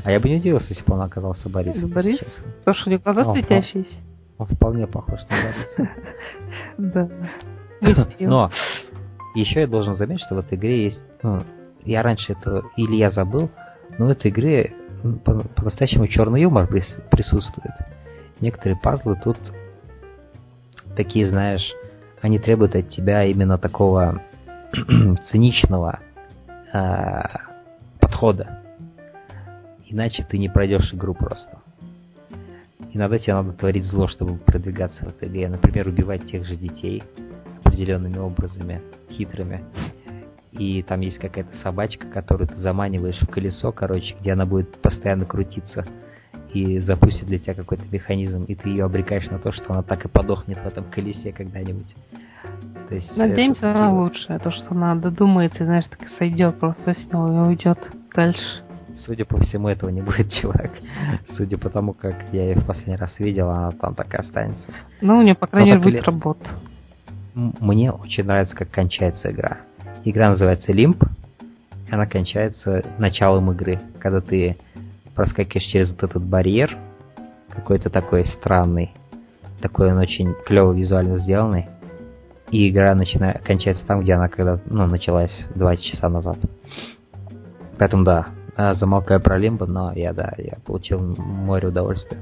[0.04, 1.90] А я бы не удивился, если бы он оказался Борисом.
[1.90, 2.20] Борис?
[2.60, 3.96] Потому что у него глаза светящиеся.
[4.38, 5.88] Он вполне похож на.
[6.78, 7.10] Да.
[8.20, 8.52] Но
[9.36, 11.02] еще я должен заметить, что в этой игре есть...
[11.22, 11.42] ну,
[11.84, 12.64] я раньше это...
[12.78, 13.50] Или я забыл,
[13.98, 14.74] но в этой игре
[15.24, 17.74] по-настоящему черный юмор прис- присутствует.
[18.42, 19.38] Некоторые пазлы тут
[20.96, 21.74] такие, знаешь,
[22.22, 24.22] они требуют от тебя именно такого
[25.32, 26.00] циничного
[26.74, 27.22] э,
[28.00, 28.60] подхода.
[29.86, 31.60] Иначе ты не пройдешь игру просто.
[32.96, 35.50] Иногда тебе надо творить зло, чтобы продвигаться в этой игре.
[35.50, 37.04] Например, убивать тех же детей
[37.62, 38.82] определенными образами,
[39.12, 39.66] хитрыми.
[40.54, 45.26] И там есть какая-то собачка, которую ты заманиваешь в колесо, короче, где она будет постоянно
[45.26, 45.86] крутиться
[46.54, 50.06] и запустит для тебя какой-то механизм, и ты ее обрекаешь на то, что она так
[50.06, 51.94] и подохнет в этом колесе когда-нибудь.
[52.88, 56.58] То есть Надеемся это- на лучшее, то, что она додумается и, знаешь, так и сойдет
[56.62, 58.64] просто с него и уйдет дальше.
[59.06, 60.72] Судя по всему, этого не будет, чувак.
[61.38, 64.68] Судя по тому, как я ее в последний раз видел, она там так и останется.
[65.02, 66.50] Ну, у нее, по крайней мере, будет ли- работа.
[67.34, 69.58] Мне очень нравится, как кончается игра.
[70.06, 70.94] Игра называется и
[71.92, 74.58] Она кончается началом игры, когда ты
[75.16, 76.78] проскакиваешь через вот этот барьер,
[77.50, 78.92] какой-то такой странный,
[79.62, 81.68] такой он очень клево визуально сделанный,
[82.52, 86.38] и игра начинает кончается там, где она когда ну, началась два часа назад.
[87.78, 92.20] Поэтому да, замолкаю про Лимбо, но я да, я получил море удовольствия.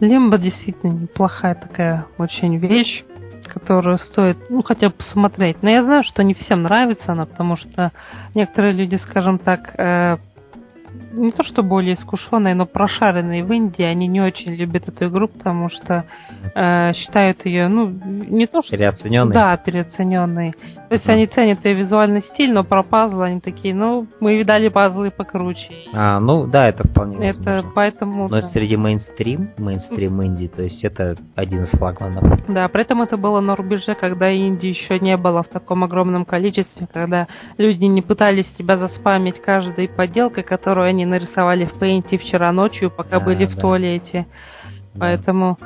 [0.00, 3.04] Лимба действительно неплохая такая очень вещь,
[3.46, 5.62] которую стоит, ну, хотя бы посмотреть.
[5.62, 7.92] Но я знаю, что не всем нравится она, потому что
[8.34, 10.16] некоторые люди, скажем так, э,
[11.12, 15.28] не то что более искушенные, но прошаренные в Индии, они не очень любят эту игру,
[15.28, 16.04] потому что
[16.54, 18.76] э, считают ее, ну, не то что...
[18.76, 19.32] Переоцененный?
[19.32, 20.54] Да, переоцененной.
[20.94, 24.68] То есть они ценят ее визуальный стиль, но про пазлы они такие, ну, мы видали
[24.68, 25.72] пазлы покруче.
[25.92, 27.72] А, ну да, это вполне Это возможно.
[27.74, 28.28] поэтому...
[28.28, 28.42] Но да.
[28.50, 32.46] среди мейнстрим, мейнстрим Инди, то есть это один из флагманов.
[32.46, 36.24] Да, при этом это было на рубеже, когда Индии еще не было в таком огромном
[36.24, 37.26] количестве, когда
[37.58, 43.18] люди не пытались тебя заспамить каждой поделкой, которую они нарисовали в пейнте вчера ночью, пока
[43.18, 43.60] Да, были в да.
[43.60, 44.26] туалете.
[44.94, 45.00] Да.
[45.00, 45.58] Поэтому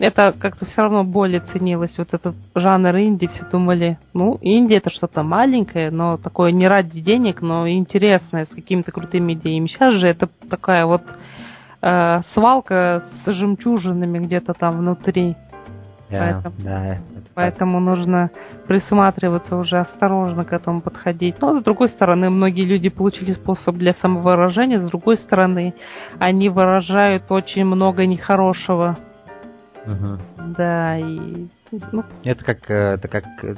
[0.00, 1.96] это как-то все равно более ценилось.
[1.98, 7.00] Вот этот жанр инди, все думали, ну, инди это что-то маленькое, но такое не ради
[7.00, 9.66] денег, но интересное, с какими-то крутыми идеями.
[9.68, 11.02] Сейчас же это такая вот
[11.82, 15.36] э, свалка с жемчужинами где-то там внутри.
[16.10, 16.98] Да, поэтому- да.
[17.34, 18.30] Поэтому нужно
[18.66, 21.36] присматриваться уже осторожно к этому подходить.
[21.40, 25.74] Но с другой стороны, многие люди получили способ для самовыражения, с другой стороны,
[26.18, 28.96] они выражают очень много нехорошего.
[29.88, 30.20] Мгм.
[30.54, 31.46] Да, и
[31.92, 33.54] ну, Это как, э, это как э,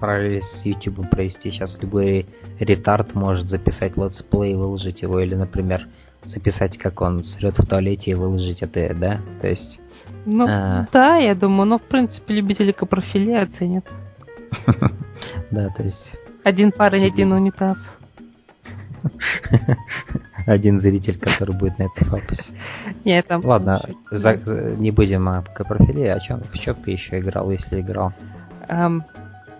[0.00, 1.50] параллель с YouTube провести.
[1.50, 2.26] Сейчас любой
[2.60, 5.88] retard может записать летсплей и выложить его, или, например,
[6.24, 9.18] записать, как он срет в туалете и выложить это, да?
[9.40, 9.80] То есть,
[10.24, 10.86] ну А.
[10.92, 13.84] да, я думаю, но в принципе любители капрофилии оценят.
[15.50, 17.78] да, то есть Один парень, один унитаз.
[20.46, 22.44] один зритель, который будет на этой фапусе.
[23.04, 23.80] Я там Ладно,
[24.10, 28.12] за- не будем о капрофилии, о чем, в чем ты еще играл, если играл?
[28.68, 29.02] Эм,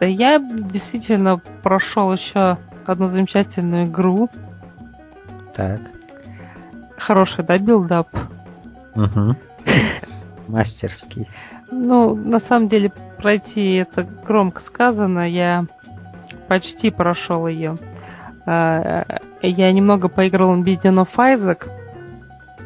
[0.00, 4.28] да я действительно прошел еще одну замечательную игру.
[5.54, 5.80] Так.
[6.96, 8.08] Хороший, да, build-up.
[8.94, 9.36] Угу.
[10.48, 11.28] Мастерский.
[11.70, 15.28] Ну, на самом деле, пройти это громко сказано.
[15.28, 15.66] Я
[16.48, 17.76] почти прошел ее.
[19.48, 21.68] Я немного поиграл в Binding of Isaac,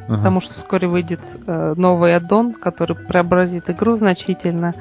[0.08, 0.16] Мгм.
[0.18, 4.72] потому что вскоре выйдет э, новый аддон, который преобразит игру значительно.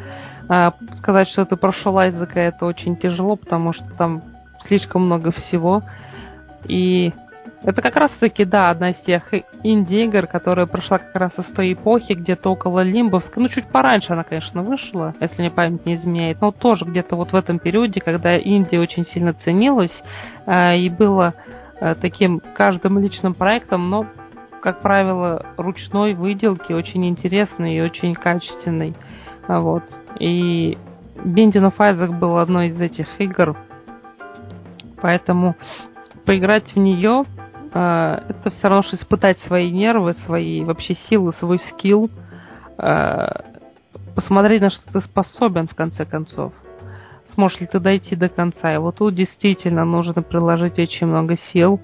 [0.49, 4.21] А, Сказать, что ты прошел Айзека, это очень тяжело, потому что там
[4.67, 5.83] слишком много всего.
[6.65, 7.11] И
[7.63, 9.33] Это как раз таки, да, одна из тех
[9.63, 13.39] инди-игр, которая прошла как раз из той эпохи, где-то около Лимбовска.
[13.39, 17.31] Ну, чуть пораньше она, конечно, вышла, если мне память не изменяет, но тоже где-то вот
[17.31, 19.91] в этом периоде, когда Индия очень сильно ценилась
[20.45, 21.33] э, и было
[21.79, 24.05] таким каждым личным проектом, но,
[24.61, 28.95] как правило, ручной выделки, очень интересный и очень качественный.
[29.47, 29.83] Вот.
[30.19, 30.77] И
[31.15, 33.55] Binding of Isaac был одной из этих игр,
[35.01, 35.55] поэтому
[36.25, 37.23] поиграть в нее
[37.73, 42.09] э, это все равно, что испытать свои нервы, свои вообще силы, свой скилл,
[42.77, 43.27] э,
[44.15, 46.53] посмотреть, на что ты способен в конце концов.
[47.37, 48.73] Сможешь ли ты дойти до конца.
[48.73, 51.79] И вот тут действительно нужно приложить очень много сил.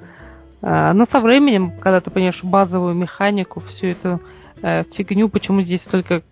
[0.63, 4.19] Э, но со временем, когда ты понимаешь базовую механику, всю эту
[4.63, 6.23] э, фигню, почему здесь только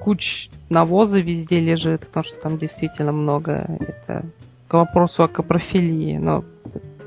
[0.00, 3.66] куч навоза везде лежит, потому что там действительно много.
[3.78, 4.24] Это
[4.68, 6.42] к вопросу о капрофилии, но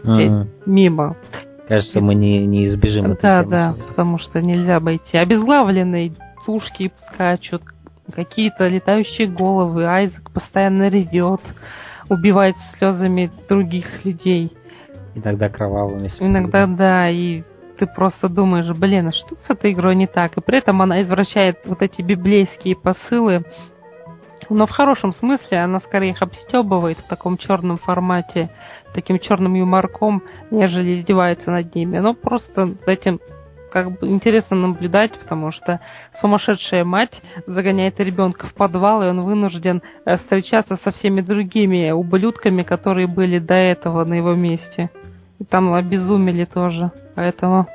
[0.04, 0.48] mm-hmm.
[0.68, 1.16] мимо.
[1.68, 5.18] Кажется, мы не, не избежим этой Да, да, потому что нельзя обойти.
[5.18, 6.12] Обезглавленные
[6.46, 7.64] тушки скачут,
[8.13, 11.41] какие-то летающие головы, Айзек постоянно ревет,
[12.10, 14.56] убивает слезами других людей.
[15.15, 16.30] Иногда кровавыми слезами.
[16.30, 17.43] Иногда, да, и
[17.78, 20.38] ты просто думаешь, блин, а что с этой игрой не так?
[20.38, 23.43] И при этом она извращает вот эти библейские посылы,
[24.50, 28.50] но в хорошем смысле она скорее их обстебывает в таком черном формате,
[28.93, 32.00] таким черным юморком, нежели издевается над ними.
[32.00, 33.19] Но просто этим
[33.72, 35.80] как бы интересно наблюдать, потому что
[36.22, 42.64] сумасшедшая мать загоняет ребенка в подвал, и он вынужден э, встречаться со всеми другими ублюдками,
[42.64, 44.90] которые были до этого на его месте.
[45.40, 46.92] И там обезумели тоже.
[47.16, 47.68] Поэтому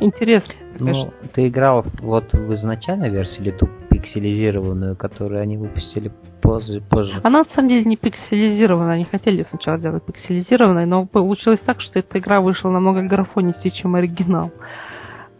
[0.00, 0.54] интересно.
[0.78, 3.68] Ну, ты играл вот в изначальной версии или ту
[4.06, 7.20] пикселизированную, которую они выпустили позже, позже?
[7.22, 8.94] Она на самом деле не пикселизированная.
[8.94, 13.94] Они хотели сначала сделать пикселизированной, но получилось так, что эта игра вышла намного графонистее, чем
[13.94, 14.52] оригинал.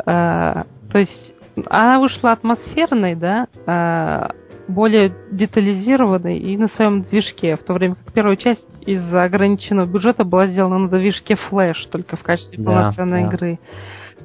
[0.05, 1.35] А, то есть
[1.69, 4.33] она вышла атмосферной, да, а,
[4.69, 10.25] более детализированной и на своем движке, в то время как первая часть из-за ограниченного бюджета
[10.25, 13.29] была сделана на движке Flash, только в качестве да, полноценной да.
[13.29, 13.59] игры.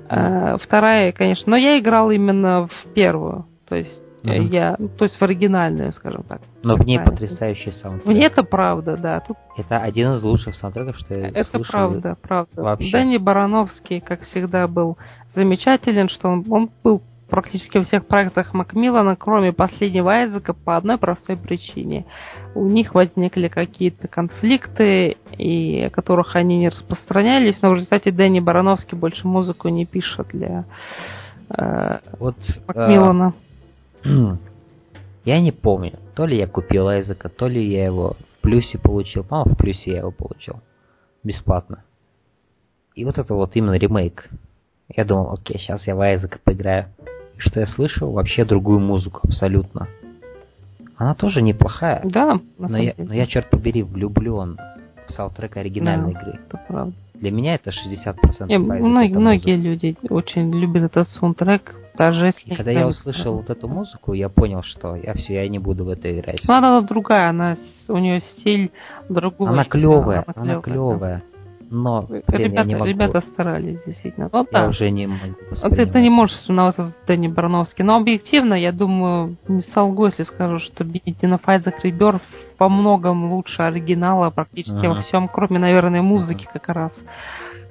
[0.09, 4.31] А, вторая, конечно, но я играл именно в первую, то есть угу.
[4.31, 6.41] я, то есть в оригинальную, скажем так.
[6.63, 8.05] Но в ней потрясающий саундтрек.
[8.05, 9.19] В ней это правда, да.
[9.21, 9.37] Тут...
[9.57, 12.61] Это один из лучших саундтреков, что я Это слышал правда, правда.
[12.61, 12.91] Вообще.
[12.91, 14.97] Дэнни Барановский, как всегда, был
[15.35, 20.97] замечателен, что он, он был практически во всех проектах Макмиллана, кроме последнего Айзека, по одной
[20.97, 22.05] простой причине.
[22.53, 28.41] У них возникли какие-то конфликты, и о которых они не распространялись, но в результате Дэнни
[28.41, 30.65] Барановский больше музыку не пишет для
[31.57, 32.35] э, вот,
[32.67, 33.29] Макмиллана.
[33.29, 33.50] Э,
[35.25, 39.23] я не помню, то ли я купил Айзека, то ли я его в плюсе получил.
[39.23, 40.61] По-моему, в плюсе я его получил.
[41.23, 41.83] Бесплатно.
[42.95, 44.29] И вот это вот именно ремейк.
[44.89, 46.87] Я думал, окей, сейчас я в Айзека поиграю
[47.41, 49.87] что я слышу вообще другую музыку абсолютно.
[50.95, 52.01] Она тоже неплохая.
[52.03, 54.59] Да, но я, но я, черт побери, влюблен
[55.07, 56.39] в саундтрек оригинальной да, игры.
[56.47, 56.93] Это правда.
[57.15, 62.51] Для меня это 60% Не, многие, многие люди очень любят этот саундтрек, даже если...
[62.51, 65.85] И когда я услышал вот эту музыку, я понял, что я все, я не буду
[65.85, 66.41] в это играть.
[66.47, 68.71] Но она другая, она, у нее стиль
[69.09, 69.49] другой.
[69.49, 71.23] Она клевая, она, клевая.
[71.73, 72.85] Но блин, ребята, я не могу.
[72.85, 74.29] ребята старались, действительно.
[74.33, 74.67] Ну, я да.
[74.67, 77.81] уже не могу Вот ты не можешь соревноваться с Дэнни Барановски.
[77.81, 82.19] Но объективно, я думаю, не солгу, если скажу, что Битина Файза Крибер
[82.57, 84.95] по многом лучше оригинала практически ага.
[84.95, 86.59] во всем, кроме, наверное, музыки ага.
[86.59, 86.91] как раз.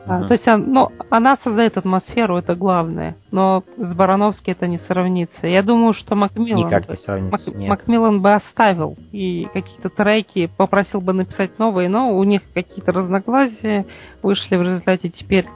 [0.07, 0.27] Uh-huh.
[0.29, 3.17] То есть, ну, она создает атмосферу, это главное.
[3.31, 5.47] Но с Барановски это не сравнится.
[5.47, 11.01] Я думаю, что Макмиллан, Никак не сравнится, Мак, Макмиллан бы оставил и какие-то треки попросил
[11.01, 13.85] бы написать новые, но у них какие-то разногласия
[14.23, 15.11] вышли в результате.
[15.11, 15.47] Теперь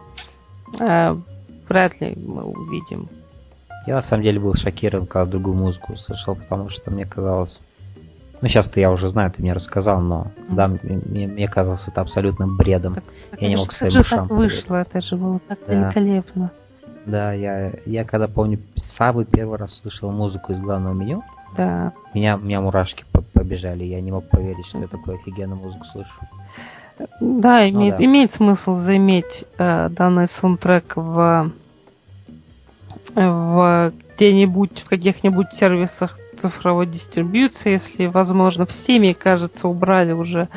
[0.79, 1.17] э,
[1.69, 3.09] вряд ли мы увидим.
[3.87, 7.59] Я на самом деле был шокирован, когда другую музыку услышал, потому что мне казалось
[8.45, 12.47] ну, сейчас-то я уже знаю, ты мне рассказал, но да, мне, мне казалось это абсолютно
[12.47, 12.97] бредом.
[12.97, 13.05] Так,
[13.41, 14.21] я не мог своим ушам.
[14.21, 15.75] так вышло, это же было так да.
[15.75, 16.51] великолепно.
[17.07, 18.59] Да, я, я когда помню,
[18.97, 21.23] самый первый раз слышал музыку из главного меню,
[21.57, 21.93] да.
[22.15, 26.11] меня, меня мурашки побежали, я не мог поверить, что я такую офигенную музыку слышу.
[27.21, 28.05] Да, ну, имеет, да.
[28.05, 31.51] имеет смысл заиметь э, данный саундтрек в,
[33.15, 38.67] в где-нибудь, в каких-нибудь сервисах цифровой дистрибьюции, если возможно.
[38.67, 40.49] В Steam, кажется, убрали уже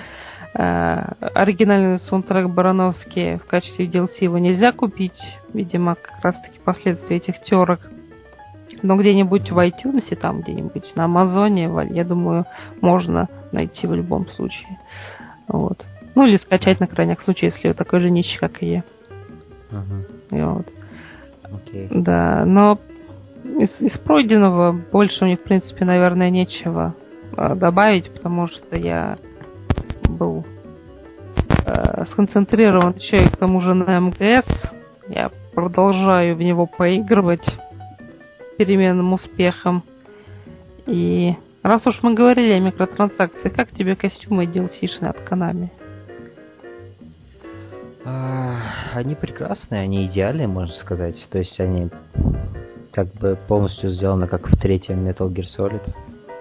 [0.57, 5.19] оригинальный саундтрек Барановский в качестве DLC его нельзя купить.
[5.53, 7.79] Видимо, как раз таки последствия этих терок.
[8.81, 12.45] Но где-нибудь в iTunes, там где-нибудь на Амазоне, я думаю,
[12.81, 14.79] можно найти в любом случае.
[15.47, 15.85] Вот.
[16.15, 18.83] Ну или скачать на крайняк случай, если вы такой же нищий, как и я.
[20.31, 20.67] И вот.
[21.43, 21.87] Окей.
[21.91, 22.79] Да, но
[23.43, 26.95] из, из пройденного больше мне, в принципе, наверное, нечего
[27.35, 29.17] э, добавить, потому что я
[30.07, 30.45] был
[31.65, 34.45] э, сконцентрирован еще и к тому же на МГС.
[35.07, 37.45] Я продолжаю в него поигрывать
[38.57, 39.83] переменным успехом.
[40.85, 45.17] И раз уж мы говорили о микротранзакции, как тебе костюмы DLC от?
[48.05, 48.61] А,
[48.93, 51.15] они прекрасные, они идеальные, можно сказать.
[51.29, 51.89] То есть они
[52.91, 55.81] как бы полностью сделаны как в третьем Metal Gear Solid.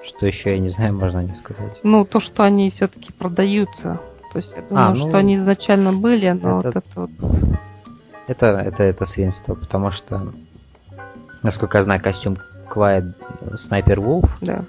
[0.07, 1.81] Что еще, я не знаю, можно не сказать.
[1.83, 4.01] Ну, то, что они все-таки продаются.
[4.33, 7.11] То есть я думаю, А, ну, что они изначально были, но это- вот это вот...
[8.29, 10.33] Это, это, это свинство, потому что,
[11.43, 12.37] насколько я знаю, костюм
[12.75, 13.15] Quiet
[13.71, 14.65] Sniper Wolf, Да,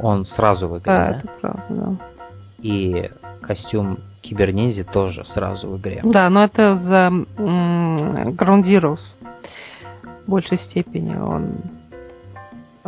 [0.00, 1.18] он сразу в игре, да, да?
[1.18, 1.96] это правда, да.
[2.60, 3.10] И
[3.40, 6.00] костюм Киберниндзя тоже сразу в игре.
[6.04, 7.26] Да, но это за м,
[8.36, 9.00] Ground Zeroes.
[10.26, 11.54] В большей степени он...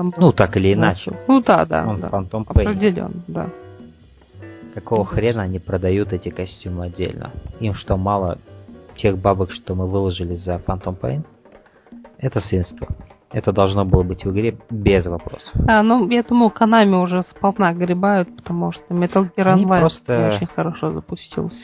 [0.01, 1.12] там Ну, так или иначе.
[1.28, 2.09] Ну да, да, Он да.
[2.09, 2.62] Phantom Pain.
[2.62, 3.46] Определенно, да.
[4.74, 7.30] Какого хрена они продают эти костюмы отдельно?
[7.59, 8.38] Им что, мало
[8.96, 11.24] тех бабок, что мы выложили за Phantom Pain?
[12.18, 12.86] Это свинство.
[13.32, 15.55] Это должно было быть в игре без вопросов.
[15.68, 20.32] А, ну, я думаю, Konami уже сполна гребают, потому что Metal Gear Они Online просто-
[20.36, 21.62] очень хорошо запустился.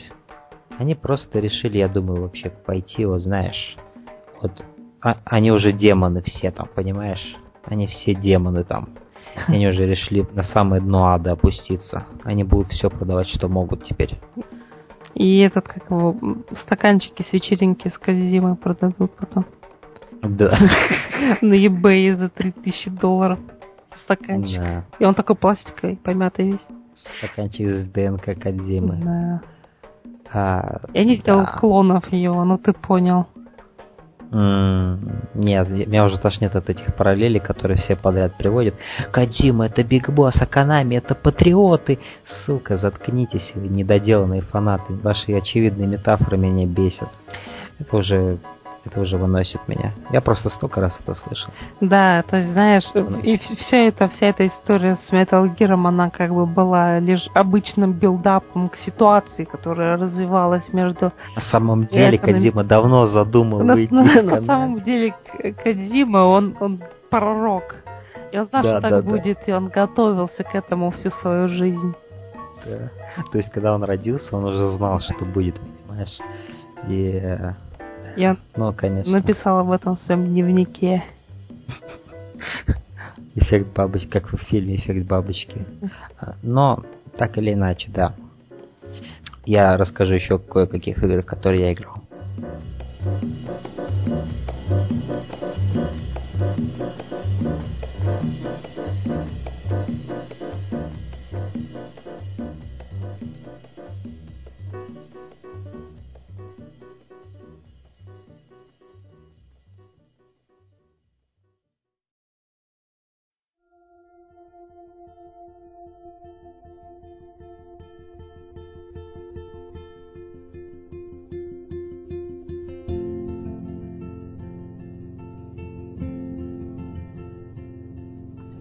[0.77, 3.75] Они просто решили, я думаю, вообще пойти, вот знаешь,
[4.41, 4.51] вот
[5.01, 7.35] а- они уже демоны все там, понимаешь?
[7.67, 8.89] Они все демоны там.
[9.47, 12.05] И Они уже решили на самое дно ада опуститься.
[12.23, 14.17] Они будут все продавать, что могут теперь.
[15.13, 16.15] И этот, как его,
[16.63, 19.45] стаканчики с вечеринки с Казимой продадут потом.
[20.21, 20.57] Да.
[21.41, 23.39] На eBay за 3000 долларов.
[24.03, 24.61] Стаканчик.
[24.61, 24.85] Да.
[24.99, 26.67] И он такой пластиковый, помятый весь.
[27.19, 28.97] Стаканчик с ДНК Кодзимы.
[29.03, 29.41] Да.
[30.33, 31.45] А, Я не да.
[31.59, 33.27] клонов его, ну ты понял.
[34.31, 34.99] М,
[35.33, 38.75] Нет, я- меня уже тошнит от этих параллелей, которые все подряд приводят.
[39.11, 41.99] Кодзима это Big Boss, а Konami это патриоты.
[42.45, 44.93] Сука, заткнитесь, недоделанные фанаты.
[44.93, 47.09] Ваши очевидные метафоры меня бесят.
[47.79, 48.37] Это уже,
[48.87, 49.91] это уже выносит меня.
[50.11, 51.49] Я просто столько раз это слышал.
[51.81, 56.09] Да, то есть, знаешь, Ну, и вся эта, вся эта история с Metal Gear, она
[56.09, 61.11] как бы была лишь обычным build-up ом к ситуации, которая развивалась между...
[61.35, 66.19] На самом деле Это- Кодзима давно задумал На, выйти на- на самом деле К- Кодзима,
[66.19, 67.75] он, он пророк.
[68.31, 69.09] И он знал, Да, что так да, да.
[69.09, 71.93] будет, и он готовился к этому всю свою жизнь.
[72.65, 72.89] Да.
[73.31, 75.55] То есть, когда он родился, он уже знал, что будет,
[75.87, 76.17] понимаешь?
[76.89, 77.53] И, э,
[78.17, 79.11] Я ну, конечно.
[79.11, 81.03] написал об этом в своем дневнике.
[83.35, 85.63] Эффект бабочки, как в фильме Эффект бабочки.
[86.19, 86.83] А, Но,
[87.15, 88.15] так или иначе, да.
[89.45, 92.01] Я расскажу еще кое-каких играх, в которые я играл.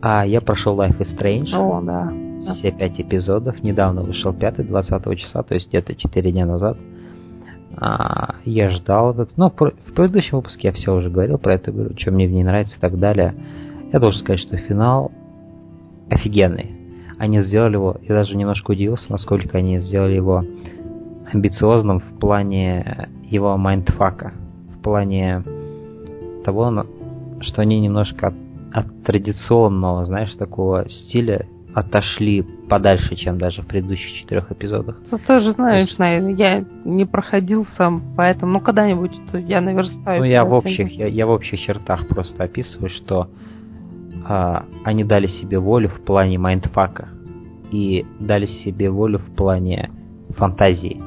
[0.08, 1.52] А я прошел Life is Strange.
[1.52, 2.12] О, да.
[2.54, 3.60] Все пять эпизодов.
[3.64, 6.76] Недавно вышел пятый, 20 числа, то есть где-то 4 дня назад.
[7.76, 9.36] А, я ждал этот.
[9.36, 12.44] Ну, в предыдущем выпуске я все уже говорил про эту игру, что мне в ней
[12.44, 13.34] нравится и так далее.
[13.92, 15.10] Я должен сказать, что финал
[16.08, 16.70] офигенный.
[17.18, 20.44] Они сделали его, я даже немножко удивился, насколько они сделали его
[21.32, 24.34] амбициозным в плане его mindfuck а.
[24.78, 25.42] В плане
[26.44, 26.86] того,
[27.40, 28.32] что они немножко
[28.76, 35.00] от, традиционного, знаешь, такого стиля отошли подальше, чем даже в предыдущих четырех эпизодах.
[35.10, 40.20] Ты тоже знаешь, наверное, я не проходил сам, поэтому, ну, когда-нибудь я наверстаю.
[40.20, 43.28] Ну, я в общих, я, я в общих чертах просто описываю, что
[44.26, 47.08] а, они дали себе волю в плане mindfuck а
[47.70, 49.90] и дали себе волю в плане
[50.30, 51.00] фантазии.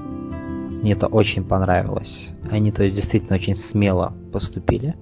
[0.82, 2.30] Мне это очень понравилось.
[2.50, 4.96] Они, то есть, действительно очень смело поступили.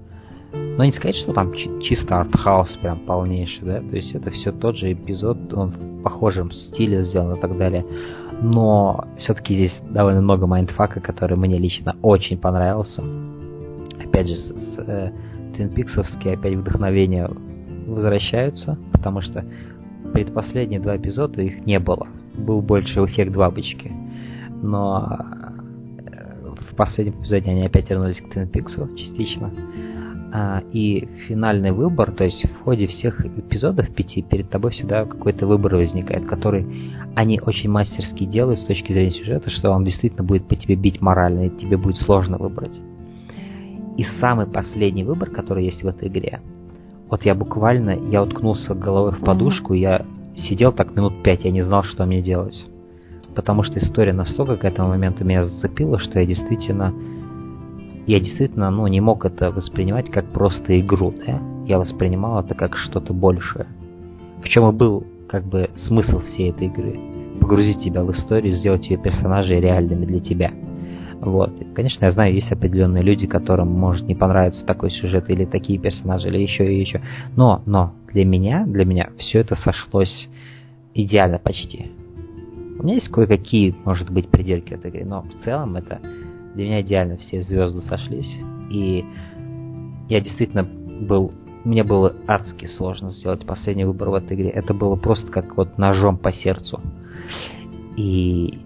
[0.77, 3.79] Но не сказать, что там чи- чисто артхаус прям полнейший, да?
[3.79, 7.83] То есть это все тот же эпизод, он в похожем стиле сделан и так далее.
[8.43, 13.03] Но все-таки здесь довольно много mindfuck а, который мне лично очень понравился.
[14.03, 15.11] Опять же, с, с, э,
[15.57, 17.27] Twin Peaks'овские опять вдохновения
[17.87, 19.43] возвращаются, потому что
[20.13, 22.07] предпоследние два эпизода их не было.
[22.37, 23.91] Был больше эффект бабочки.
[24.61, 25.17] Но
[26.05, 29.51] э, в последнем эпизоде они опять вернулись к Twin Peaks частично.
[30.39, 35.47] А, и финальный выбор, то есть в ходе всех эпизодов пяти перед тобой всегда какой-то
[35.47, 40.47] выбор возникает, который они очень мастерски делают с точки зрения сюжета, что он действительно будет
[40.47, 42.79] по тебе бить морально, и тебе будет сложно выбрать.
[43.97, 46.39] И самый последний выбор, который есть в этой игре,
[47.09, 49.79] вот я буквально, я уткнулся головой в подушку, mm-hmm.
[49.79, 52.63] я сидел так минут пять, я не знал, что мне делать.
[53.33, 56.93] Потому что история настолько к этому моменту меня зацепила, что я действительно
[58.07, 61.41] я действительно ну, не мог это воспринимать как просто игру, да?
[61.65, 63.67] Я воспринимал это как что-то большее.
[64.41, 66.97] В чем и был как бы смысл всей этой игры.
[67.41, 70.51] Погрузить тебя в историю, сделать ее персонажей реальными для тебя.
[71.19, 71.51] Вот.
[71.73, 76.29] конечно, я знаю, есть определенные люди, которым может не понравиться такой сюжет или такие персонажи,
[76.29, 77.01] или еще и еще.
[77.35, 80.29] Но, но для меня, для меня все это сошлось
[80.93, 81.91] идеально почти.
[82.79, 85.99] У меня есть кое-какие, может быть, придирки от игры, но в целом это
[86.55, 88.31] для меня идеально все звезды сошлись.
[88.69, 89.05] И
[90.09, 91.31] я действительно был...
[91.63, 94.49] Мне было адски сложно сделать последний выбор в этой игре.
[94.49, 96.79] Это было просто как вот ножом по сердцу.
[97.97, 98.59] И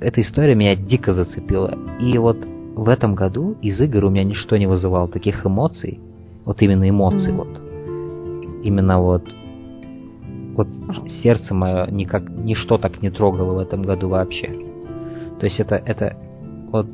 [0.00, 1.78] эта история меня дико зацепила.
[2.00, 2.38] И вот
[2.74, 6.00] в этом году из игр у меня ничто не вызывало таких эмоций.
[6.44, 7.36] Вот именно эмоций mm-hmm.
[7.36, 8.64] вот.
[8.64, 9.28] Именно вот
[10.56, 10.68] вот
[11.22, 14.48] сердце мое никак ничто так не трогало в этом году вообще.
[15.38, 16.16] То есть это это
[16.82, 16.88] вот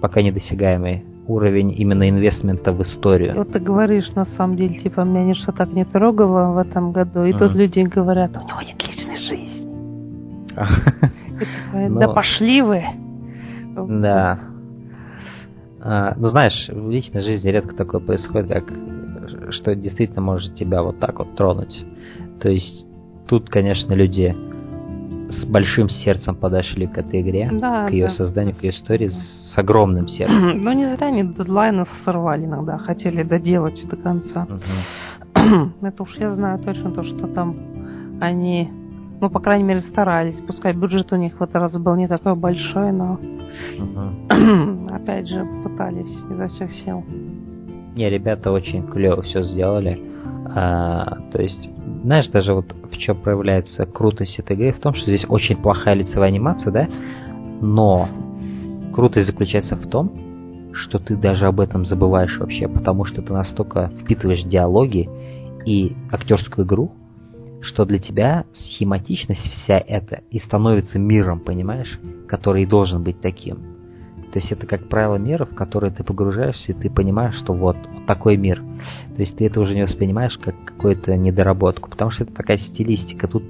[0.00, 3.34] пока недосягаемый уровень именно инвестмента в историю.
[3.36, 7.24] Вот ты говоришь, на самом деле, типа, меня ничто так не трогало в этом году,
[7.24, 7.38] и mm.
[7.38, 9.62] тут люди говорят, у него нет личной жизни.
[11.72, 12.84] Да пошли вы!
[13.74, 14.38] Да.
[15.80, 18.72] А, ну, знаешь, в личной жизни редко такое происходит, как
[19.50, 21.84] что действительно может тебя вот так вот тронуть.
[22.40, 22.86] То есть
[23.26, 24.34] тут, конечно, люди
[25.40, 28.14] с большим сердцем подошли к этой игре, да, к ее да.
[28.14, 30.56] созданию, к ее истории с огромным сердцем.
[30.62, 34.46] Но не зря они дедлайны сорвали иногда, хотели доделать до конца.
[34.48, 35.72] Угу.
[35.86, 37.56] Это уж я знаю точно то, что там
[38.20, 38.70] они,
[39.20, 40.38] ну, по крайней мере, старались.
[40.46, 43.18] Пускай бюджет у них в этот раз был не такой большой, но
[43.78, 44.88] угу.
[44.94, 47.04] опять же пытались изо всех сил.
[47.94, 49.98] Не, ребята очень клево все сделали.
[50.54, 51.70] А, то есть,
[52.02, 55.94] знаешь, даже вот в чем проявляется крутость этой игры, в том, что здесь очень плохая
[55.94, 56.88] лицевая анимация, да?
[57.60, 58.08] Но
[58.92, 63.90] крутость заключается в том, что ты даже об этом забываешь вообще, потому что ты настолько
[64.00, 65.08] впитываешь диалоги
[65.64, 66.92] и актерскую игру,
[67.60, 73.71] что для тебя схематичность вся эта и становится миром, понимаешь, который должен быть таким.
[74.32, 77.76] То есть это, как правило, мир, в который ты погружаешься, и ты понимаешь, что вот,
[77.92, 78.62] вот такой мир.
[79.14, 83.28] То есть ты это уже не воспринимаешь как какую-то недоработку, потому что это такая стилистика.
[83.28, 83.44] Тут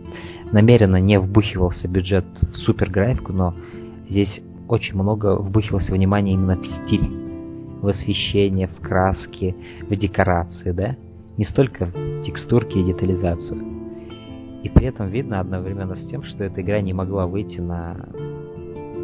[0.50, 3.54] намеренно не вбухивался бюджет в супер графику, но
[4.08, 7.08] здесь очень много вбухивался внимания именно в стиль,
[7.80, 9.54] в освещение, в краски,
[9.88, 10.96] в декорации, да?
[11.36, 13.62] Не столько в текстурки и детализацию.
[14.64, 17.96] И при этом видно одновременно с тем, что эта игра не могла выйти на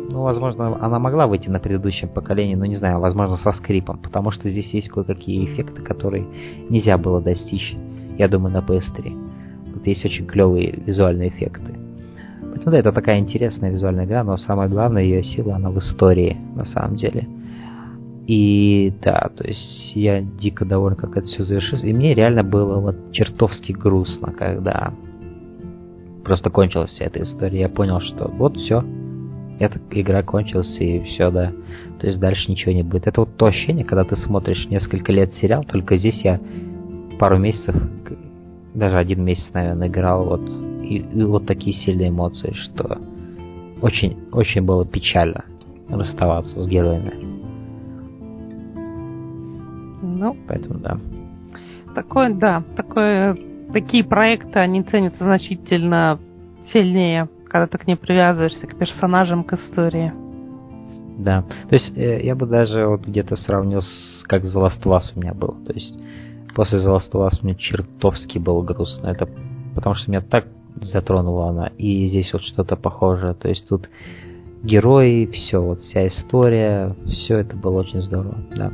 [0.08, 4.30] ну, возможно, она могла выйти на предыдущем поколении, но не знаю, возможно, со скрипом, потому
[4.30, 6.26] что здесь есть кое-какие эффекты, которые
[6.70, 7.76] нельзя было достичь,
[8.16, 9.74] я думаю, на PS3.
[9.74, 11.78] Тут есть очень клевые визуальные эффекты.
[12.40, 16.38] Поэтому да, это такая интересная визуальная игра, но самое главное, ее сила, она в истории,
[16.54, 17.28] на самом деле.
[18.26, 21.84] И да, то есть я дико доволен, как это все завершилось.
[21.84, 24.92] И мне реально было вот чертовски грустно, когда
[26.24, 27.60] просто кончилась вся эта история.
[27.60, 28.84] Я понял, что вот все,
[29.58, 31.52] эта игра кончилась и все, да.
[32.00, 33.06] То есть дальше ничего не будет.
[33.06, 36.40] Это вот то ощущение, когда ты смотришь несколько лет сериал, только здесь я
[37.18, 37.74] пару месяцев,
[38.74, 40.48] даже один месяц, наверное, играл, вот,
[40.82, 42.98] и, и вот такие сильные эмоции, что
[43.82, 45.44] очень, очень было печально
[45.88, 47.12] расставаться с героями.
[50.02, 50.98] Ну, поэтому да.
[51.94, 53.36] Такое, да, такое,
[53.72, 56.20] такие проекты, они ценятся значительно
[56.72, 60.12] сильнее когда ты к ней привязываешься, к персонажам, к истории.
[61.18, 61.42] Да.
[61.68, 65.12] То есть э, я бы даже вот где-то сравнил с как The Last of Us
[65.16, 65.56] у меня был.
[65.66, 65.98] То есть
[66.54, 69.08] после The Last of Us мне чертовски было грустно.
[69.08, 69.28] Это
[69.74, 70.46] потому что меня так
[70.80, 71.66] затронула она.
[71.78, 73.34] И здесь вот что-то похожее.
[73.34, 73.88] То есть тут
[74.62, 78.70] герои, все, вот вся история, все это было очень здорово, да.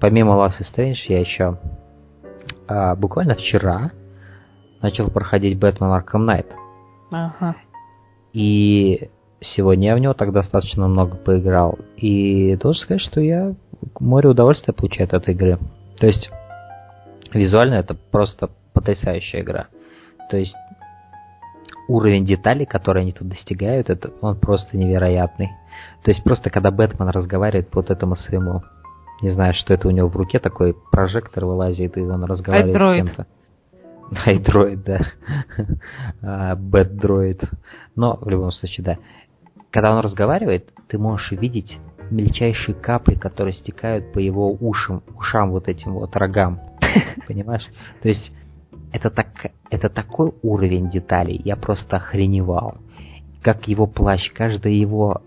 [0.00, 1.58] Помимо Life is Strange я еще
[2.66, 3.90] а, буквально вчера
[4.82, 6.46] начал проходить Бэтмен Arkham Knight.
[7.10, 7.56] Ага.
[8.32, 11.78] И сегодня я в него так достаточно много поиграл.
[11.96, 13.54] И должен сказать, что я
[13.98, 15.58] море удовольствия получаю от этой игры.
[15.98, 16.30] То есть,
[17.32, 19.66] визуально это просто потрясающая игра.
[20.30, 20.54] То есть,
[21.88, 25.50] уровень деталей, которые они тут достигают, это он просто невероятный.
[26.04, 28.62] То есть, просто когда Бэтмен разговаривает по вот этому своему,
[29.22, 33.04] не знаю, что это у него в руке, такой прожектор вылазит, и он разговаривает iDroid.
[33.04, 33.26] с кем-то.
[34.26, 35.00] iDroid, да.
[36.22, 37.42] А, Bat-droid.
[37.96, 38.96] Но, в любом случае, да.
[39.70, 41.78] Когда он разговаривает, ты можешь видеть
[42.10, 46.60] мельчайшие капли, которые стекают по его ушам, ушам вот этим вот рогам.
[47.28, 47.66] Понимаешь?
[48.02, 48.32] То есть
[48.92, 49.28] это, так,
[49.70, 52.78] это такой уровень деталей, я просто охреневал.
[53.42, 55.22] Как его плащ, каждый его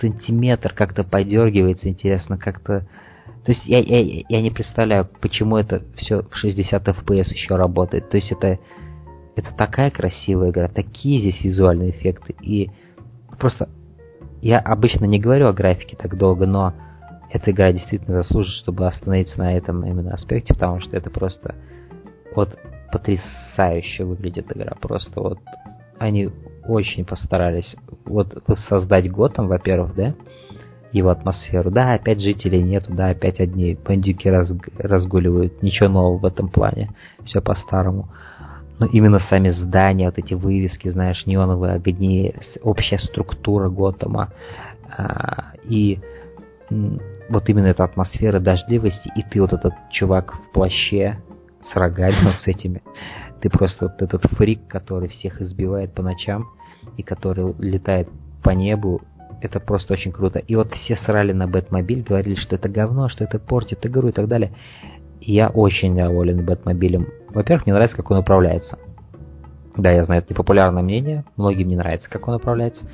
[0.00, 2.86] сантиметр как-то подергивается, интересно, как-то...
[3.44, 8.10] То есть я, я, я не представляю, почему это все в 60 FPS еще работает.
[8.10, 8.58] То есть это,
[9.34, 12.34] это такая красивая игра, такие здесь визуальные эффекты.
[12.42, 12.70] И
[13.38, 13.68] просто
[14.42, 16.74] я обычно не говорю о графике так долго, но
[17.30, 21.54] эта игра действительно заслужит, чтобы остановиться на этом именно аспекте, потому что это просто
[22.34, 22.58] вот
[22.92, 24.74] потрясающе выглядит игра.
[24.80, 25.38] Просто вот
[25.98, 26.30] они
[26.70, 30.14] очень постарались вот создать Готэм, во-первых, да,
[30.92, 31.70] его атмосферу.
[31.70, 35.62] Да, опять жителей нету, да, опять одни бандюки раз, разгуливают.
[35.62, 36.90] Ничего нового в этом плане.
[37.24, 38.08] Все по-старому.
[38.78, 44.32] Но именно сами здания, вот эти вывески, знаешь, неоновые огни, общая структура Готэма.
[44.96, 46.00] А, и
[47.28, 51.18] вот именно эта атмосфера дождливости, и ты вот этот чувак в плаще
[51.62, 52.82] с рогами вот с этими.
[53.40, 56.48] Ты просто вот этот фрик, который всех избивает по ночам,
[56.96, 58.08] и который летает
[58.42, 59.02] по небу,
[59.40, 60.38] это просто очень круто.
[60.38, 64.12] И вот все срали на Бэтмобиль, говорили, что это говно, что это портит игру и
[64.12, 64.52] так далее.
[65.20, 67.08] И я очень доволен Бэтмобилем.
[67.30, 68.78] Во-первых, мне нравится, как он управляется.
[69.76, 72.84] Да, я знаю, это непопулярное мнение, многим не нравится, как он управляется.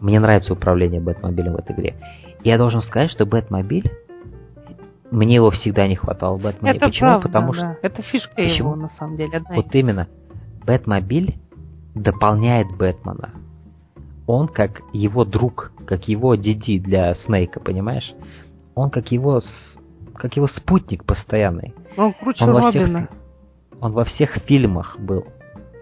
[0.00, 1.94] Мне нравится управление Бэтмобилем в этой игре.
[2.42, 3.90] И я должен сказать, что Бэтмобиль,
[5.10, 6.76] мне его всегда не хватало в Бэтмене.
[6.76, 7.08] Это Почему?
[7.08, 7.74] правда, Потому да.
[7.74, 8.70] что Это фишка Почему?
[8.70, 9.36] его, на самом деле.
[9.36, 10.08] одна вот именно.
[10.66, 11.36] Бэтмобиль
[11.94, 13.30] дополняет Бэтмена.
[14.26, 18.12] Он как его друг, как его диди для Снейка, понимаешь?
[18.74, 19.40] Он как его,
[20.14, 21.74] как его спутник постоянный.
[21.96, 23.08] Он круче Он во, всех, Робина.
[23.80, 25.24] он во всех фильмах был.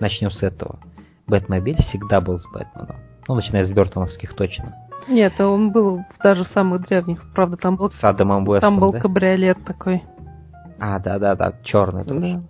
[0.00, 0.80] Начнем с этого.
[1.28, 2.96] Бэтмобиль всегда был с Бэтменом.
[3.28, 4.74] Ну, начиная с Бертоновских точно.
[5.08, 7.22] Нет, он был даже в самых древних.
[7.34, 9.00] Правда, там был, С Адамом Уэстом, там был да?
[9.00, 10.02] кабриолет такой.
[10.80, 12.20] А, да-да-да, черный тоже.
[12.20, 12.42] Да.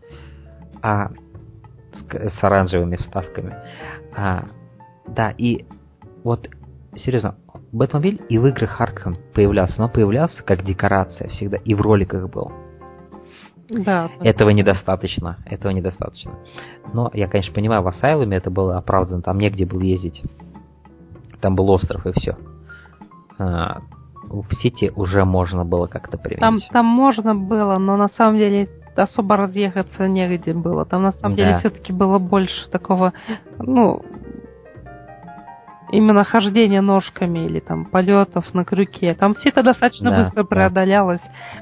[0.82, 1.10] а,
[1.94, 3.54] с, оранжевыми вставками.
[4.16, 4.44] А,
[5.06, 5.64] да, и
[6.24, 6.48] вот,
[6.96, 7.36] серьезно,
[7.72, 12.52] Бэтмобиль и в играх Арkham появлялся, но появлялся как декорация всегда, и в роликах был.
[13.68, 14.10] Да.
[14.20, 16.32] Этого недостаточно, этого недостаточно.
[16.92, 20.22] Но я, конечно, понимаю, в Асайлуме это было оправдано, там негде было ездить.
[21.40, 22.36] Там был остров и все.
[23.38, 26.68] в Сити уже можно было как-то Там, применить.
[26.70, 30.84] там можно было, но на самом деле особо разъехаться негде было.
[30.84, 31.58] Там на самом деле Да.
[31.60, 33.12] все-таки было больше такого,
[33.58, 34.02] ну,
[35.90, 39.14] именно хождения ножками или там полетов на крюке.
[39.14, 41.20] Там все это достаточно Да, быстро преодолялось.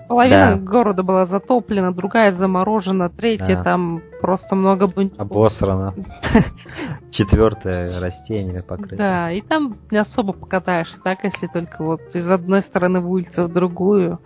[0.09, 0.57] Половина Да.
[0.57, 3.65] города была затоплена, другая заморожена, третья Да.
[3.65, 5.21] там просто много бунтиков.
[5.21, 5.95] Обосрано.
[7.11, 8.97] Четвертое растениями покрыто.
[8.97, 13.49] Да, и там не особо покатаешься, так, если только вот из одной стороны в улицу
[13.49, 14.21] в другую.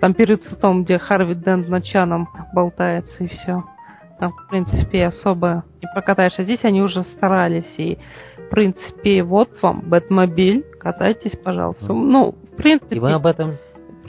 [0.00, 3.64] Там перед судом, где Харви Дент ночаном болтается, и все.
[4.18, 6.42] Там, в принципе, особо не прокатаешься.
[6.42, 7.98] Здесь они уже старались, и,
[8.36, 11.92] в принципе, вот вам Бэтмобиль, катайтесь, пожалуйста.
[11.92, 13.52] Ну, в принципе, И мы об этом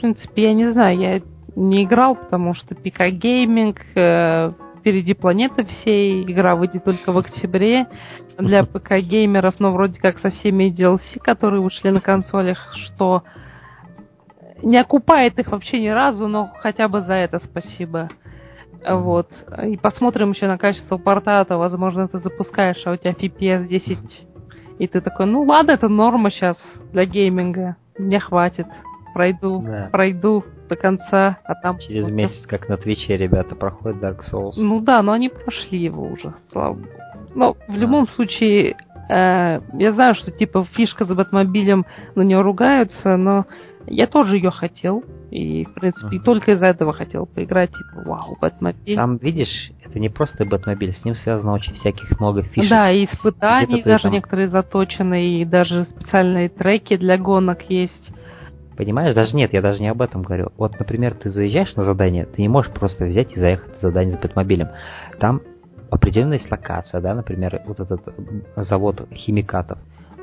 [0.00, 1.20] принципе, я не знаю, я
[1.56, 7.86] не играл, потому что ПК Гейминг, э, впереди планеты всей, игра выйдет только в октябре
[8.38, 13.24] для ПК геймеров, но вроде как со всеми DLC, которые вышли на консолях, что
[14.62, 18.08] не окупает их вообще ни разу, но хотя бы за это спасибо.
[18.88, 19.28] Вот.
[19.66, 23.66] И посмотрим еще на качество порта, а то, возможно, ты запускаешь, а у тебя FPS
[23.66, 23.98] 10.
[24.78, 26.56] И ты такой, ну ладно, это норма сейчас
[26.92, 27.76] для гейминга.
[27.98, 28.66] Мне хватит.
[29.12, 29.88] Пройду, Да.
[29.92, 31.78] пройду до конца, а там...
[31.80, 34.52] через вот месяц, как на Твиче, ребята проходят Dark Souls.
[34.56, 36.86] ну да, но они прошли его уже, слава богу.
[37.34, 37.74] Но в Да.
[37.74, 38.76] любом случае,
[39.10, 41.84] э, я знаю, что типа фишка с Бэтмобилем
[42.14, 43.46] на нее ругаются, но
[43.86, 45.04] я тоже ее хотел.
[45.30, 46.24] И, в принципе, Мгм.
[46.24, 48.96] только из-за этого хотел поиграть, типа, вау, Бэтмобиль.
[48.96, 52.70] Там, видишь, это не просто Бэтмобиль, с ним связано очень всяких много фишек.
[52.70, 58.10] Да, и испытаний даже там- некоторые заточены, и даже специальные треки для гонок есть.
[58.76, 60.52] Понимаешь, даже нет, я даже не об этом говорю.
[60.56, 64.16] Вот, например, ты заезжаешь на задание, ты не можешь просто взять и заехать на задание
[64.16, 64.68] с Бэтмобилем.
[65.20, 65.42] Там
[65.90, 68.00] определенная есть локация, да, например, вот этот
[68.56, 69.78] завод химикатов.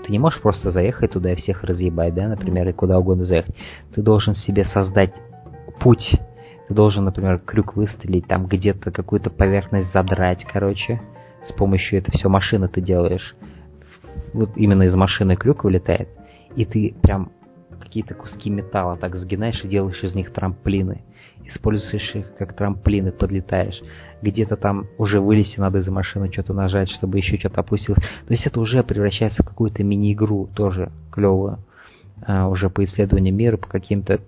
[0.05, 3.55] Ты не можешь просто заехать туда и всех разъебать, да, например, и куда угодно заехать.
[3.93, 5.13] Ты должен себе создать
[5.79, 6.19] путь.
[6.67, 11.01] Ты должен, например, крюк выстрелить, там где-то какую-то поверхность задрать, короче.
[11.47, 13.35] С помощью это все машины ты делаешь.
[14.33, 16.09] Вот именно из машины крюк вылетает.
[16.55, 17.31] И ты прям
[17.79, 21.03] какие-то куски металла так сгинаешь и делаешь из них трамплины.
[21.45, 23.79] Используешь их как трамплины, подлетаешь.
[24.21, 28.01] Где-то там уже вылезти надо из машины, что-то нажать, чтобы еще что-то опустилось.
[28.27, 31.59] То есть это уже превращается в какую-то мини-игру, тоже клевую.
[32.25, 34.19] А, уже по исследованию мира, по каким-то...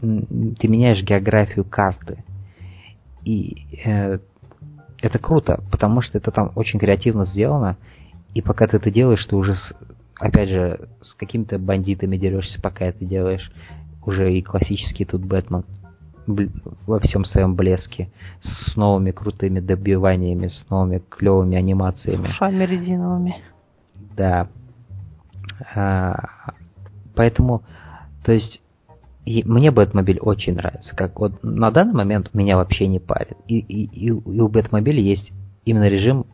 [0.00, 2.24] Ты меняешь географию карты.
[3.24, 4.18] И э,
[5.00, 7.76] это круто, потому что это там очень креативно сделано.
[8.34, 9.56] И пока ты это делаешь, ты уже
[10.18, 13.50] опять же, с какими-то бандитами дерешься, пока это делаешь.
[14.04, 15.64] Уже и классический тут Бэтмен
[16.86, 18.10] во всем своем блеске,
[18.42, 22.28] с новыми крутыми добиваниями, с новыми клевыми анимациями.
[22.28, 23.36] Шами резиновыми.
[24.16, 24.48] Да.
[25.74, 26.52] А,
[27.14, 27.62] поэтому,
[28.24, 28.60] то есть,
[29.24, 30.94] и мне Бэтмобиль очень нравится.
[30.94, 33.36] Как вот на данный момент меня вообще не парит.
[33.46, 35.32] И, и, и, и у Бэтмобиля есть
[35.64, 36.26] именно режим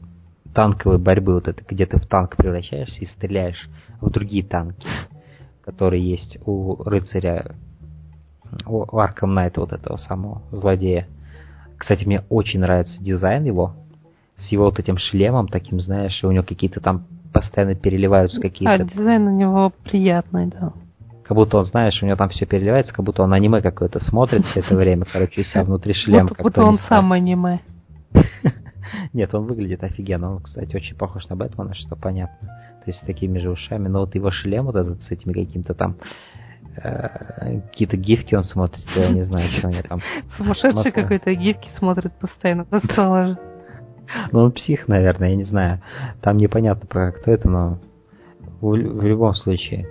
[0.55, 3.69] танковой борьбы, вот это, где ты в танк превращаешься и стреляешь
[4.01, 4.87] в другие танки,
[5.65, 7.57] которые есть у рыцаря,
[8.93, 11.07] Арком Найта, вот этого самого злодея.
[11.77, 13.75] Кстати, мне очень нравится дизайн его,
[14.39, 18.75] с его вот этим шлемом таким, знаешь, и у него какие-то там постоянно переливаются какие-то...
[18.75, 20.73] А, дизайн у него приятный, да.
[21.25, 24.45] Как будто он, знаешь, у него там все переливается, как будто он аниме какое-то смотрит
[24.47, 26.29] все это время, короче, у себя внутри шлема.
[26.29, 27.61] Будто, будто он сам аниме.
[29.13, 30.37] Нет, он выглядит офигенно.
[30.37, 32.49] Он, кстати, очень похож на Бэтмена, что понятно.
[32.85, 33.89] То есть с такими же ушами.
[33.89, 35.97] Но вот его шлем вот этот с этими какими-то там
[36.75, 40.01] какие-то гифки он смотрит, я не знаю, что они там.
[40.37, 43.39] Сумасшедший какой-то гифки смотрит постоянно, стало же.
[44.33, 45.81] Ну, он псих, наверное, я не знаю.
[46.21, 47.79] Там непонятно про кто это, но
[48.61, 49.87] в, в любом случае.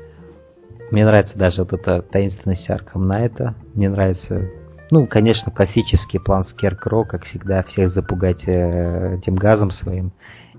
[0.91, 3.55] Мне нравится даже вот эта таинственность Арком Найта.
[3.73, 4.49] Мне нравится
[4.93, 10.11] ну, конечно, классический план Скеркро, как всегда, всех запугать э, этим газом своим.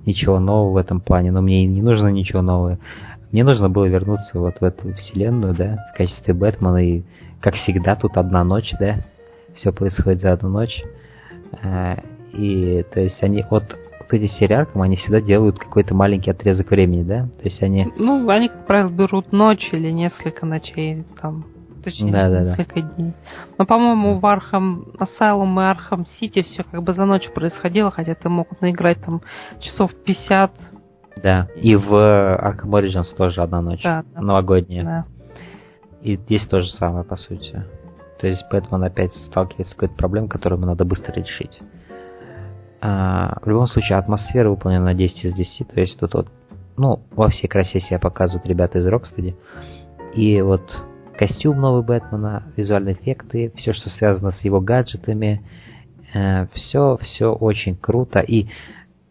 [0.06, 2.78] Ничего нового в этом плане, но мне не нужно ничего нового.
[3.34, 7.02] Мне нужно было вернуться вот в эту вселенную, да, в качестве Бэтмена, и
[7.40, 8.98] как всегда тут одна ночь, да,
[9.56, 10.84] все происходит за одну ночь.
[11.60, 11.96] Э,
[12.32, 16.70] и, то есть, они вот вот эти серии Arkham, они всегда делают какой-то маленький отрезок
[16.70, 17.22] времени, да?
[17.42, 17.92] То есть они...
[17.96, 21.44] Ну, они, как правило, берут ночь или несколько ночей, там,
[21.82, 22.88] точнее, да, да, несколько да.
[22.88, 23.12] дней.
[23.58, 28.14] Но, по-моему, в Arkham Asylum и Arkham City все как бы за ночь происходило, хотя
[28.14, 29.22] ты мог наиграть там
[29.58, 30.52] часов 50.
[31.22, 34.20] Да, и в Arkham Origins тоже одна ночь, да, да.
[34.20, 34.84] новогодняя.
[34.84, 35.04] Да.
[36.02, 37.64] И здесь то же самое, по сути.
[38.18, 41.60] То есть Бэтмен опять сталкивается с какой-то проблемой, которую ему надо быстро решить.
[42.80, 46.28] А, в любом случае, атмосфера выполнена на 10 из 10, то есть тут вот,
[46.76, 49.34] ну, во всей красе себя показывают ребята из Rocksteady.
[50.14, 50.62] И вот
[51.16, 55.42] костюм новый Бэтмена, визуальные эффекты, все, что связано с его гаджетами,
[56.12, 58.20] э, все, все очень круто.
[58.20, 58.48] И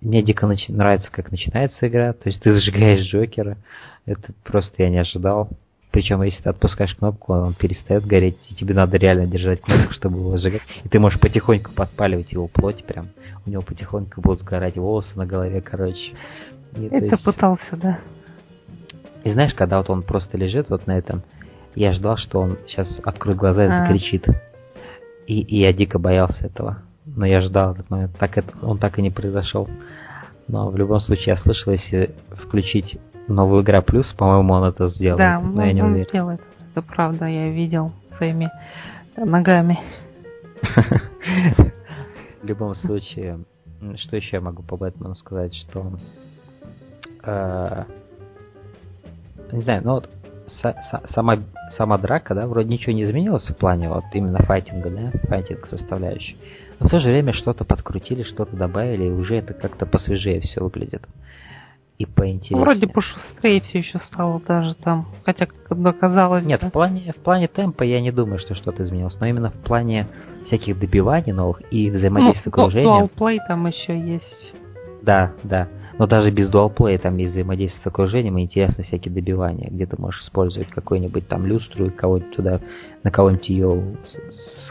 [0.03, 0.67] мне дико нач...
[0.67, 2.13] нравится, как начинается игра.
[2.13, 3.57] То есть ты зажигаешь Джокера.
[4.05, 5.49] Это просто я не ожидал.
[5.91, 10.17] Причем, если ты отпускаешь кнопку, он перестает гореть, и тебе надо реально держать кнопку, чтобы
[10.17, 10.61] его сжигать.
[10.83, 13.09] И ты можешь потихоньку подпаливать его плоть прям.
[13.45, 16.13] У него потихоньку будут сгорать волосы на голове, короче.
[16.77, 17.23] И, Это есть...
[17.23, 17.99] пытался, да.
[19.23, 21.21] И знаешь, когда вот он просто лежит вот на этом
[21.75, 23.85] я ждал, что он сейчас откроет глаза и а.
[23.85, 24.27] закричит.
[25.27, 26.81] И, и я дико боялся этого.
[27.05, 28.15] Но я ждал этот момент.
[28.17, 29.67] Так это, он так и не произошел.
[30.47, 32.97] Но в любом случае я слышал, если включить
[33.27, 35.19] новую игра плюс, по-моему, он это сделает.
[35.19, 36.07] Да, но он, я не он уверен.
[36.09, 36.41] сделает.
[36.71, 38.49] Это правда, я видел своими
[39.15, 39.79] ногами.
[42.41, 43.39] В любом случае,
[43.95, 45.93] что еще я могу по Бэтмену сказать, что
[47.23, 47.83] э,
[49.51, 50.09] не знаю, ну вот
[51.13, 51.37] сама
[51.77, 56.37] сама драка, да, вроде ничего не изменилось в плане вот именно файтинга, да, файтинг составляющий.
[56.83, 60.61] Но в то же время что-то подкрутили, что-то добавили, и уже это как-то посвежее все
[60.61, 61.01] выглядит.
[61.97, 62.61] И поинтереснее.
[62.61, 66.45] Вроде пошустрее все еще стало даже там, хотя как оказалось.
[66.45, 66.67] Нет, да.
[66.67, 70.09] в плане в плане темпа я не думаю, что что-то изменилось, но именно в плане
[70.47, 73.09] всяких добиваний новых и взаимодействия ну, с окружением.
[73.15, 74.53] Dual там еще есть.
[75.03, 75.69] Да, да.
[75.97, 79.95] Но даже без дуалплея там есть взаимодействие с окружением и интересно всякие добивания, где ты
[80.01, 82.59] можешь использовать какой-нибудь там люстру и кого-нибудь туда,
[83.03, 83.83] на кого-нибудь ее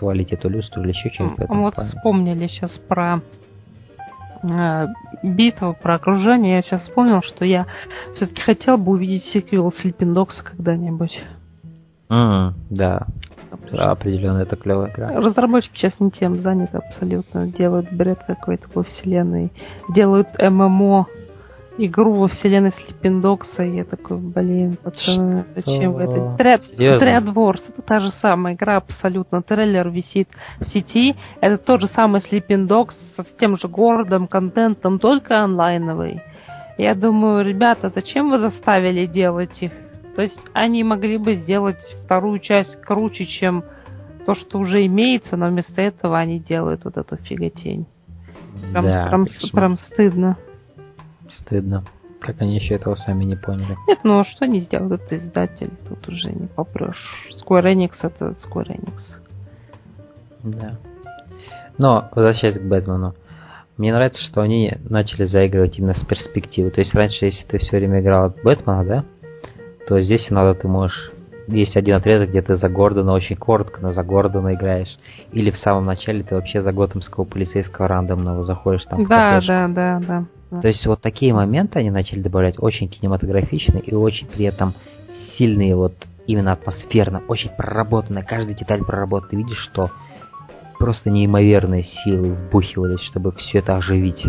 [0.02, 1.46] свалить эту люстру или еще что-нибудь.
[1.48, 1.90] А вот плане.
[1.90, 3.20] вспомнили сейчас про
[4.42, 4.86] э,
[5.22, 6.56] битву, про окружение.
[6.56, 7.66] Я сейчас вспомнил, что я
[8.16, 11.22] все-таки хотел бы увидеть сиквел Sleeping Dogs когда-нибудь.
[12.10, 13.06] Mm, да.
[13.70, 15.08] Да, определенно это клевая игра.
[15.12, 17.46] Разработчики сейчас не тем заняты абсолютно.
[17.46, 19.52] Делают бред какой-то по вселенной.
[19.94, 21.06] Делают ММО
[21.78, 26.36] игру во вселенной Dogs, и я такой, блин, пацаны, зачем вы это?
[26.36, 26.62] Тряд,
[27.24, 29.42] Wars, это та же самая игра абсолютно.
[29.42, 30.28] Трейлер висит
[30.60, 36.20] в сети, это тот же самый Dogs с тем же городом, контентом, только онлайновый.
[36.78, 39.72] Я думаю, ребята, зачем вы заставили делать их?
[40.16, 43.64] То есть они могли бы сделать вторую часть круче, чем
[44.26, 47.86] то, что уже имеется, но вместо этого они делают вот эту фиготень.
[48.72, 50.36] Прям, да, прям, прям стыдно.
[51.52, 51.84] Стыдно.
[52.18, 53.76] Как они еще этого сами не поняли.
[53.86, 57.28] Нет, ну а что они сделают, это издатель, тут уже не попрешь.
[57.30, 59.00] Square Enix это Square Enix.
[60.42, 60.78] Да.
[61.76, 63.14] Но, возвращаясь к Бэтмену,
[63.76, 66.70] мне нравится, что они начали заигрывать именно с перспективы.
[66.70, 69.04] То есть раньше, если ты все время играл от Бэтмена, да,
[69.86, 71.10] то здесь иногда ты можешь...
[71.48, 74.96] Есть один отрезок, где ты за Гордона очень коротко, но за Гордона играешь.
[75.32, 79.04] Или в самом начале ты вообще за готэмского полицейского рандомного заходишь там.
[79.04, 80.24] Да, да, да, да.
[80.60, 84.74] То есть вот такие моменты они начали добавлять очень кинематографичные и очень при этом
[85.36, 85.94] сильные вот
[86.26, 89.30] именно атмосферно, очень проработанные, каждая деталь проработана.
[89.30, 89.90] Ты видишь, что
[90.78, 94.24] просто неимоверные силы вбухивались, чтобы все это оживить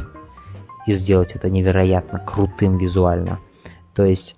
[0.86, 3.40] и сделать это невероятно крутым визуально.
[3.94, 4.36] То есть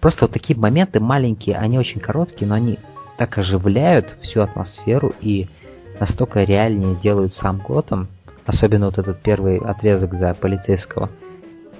[0.00, 2.78] просто вот такие моменты маленькие, они очень короткие, но они
[3.16, 5.48] так оживляют всю атмосферу и
[6.00, 8.08] настолько реальнее делают сам Готэм,
[8.46, 11.10] Особенно вот этот первый отрезок за полицейского.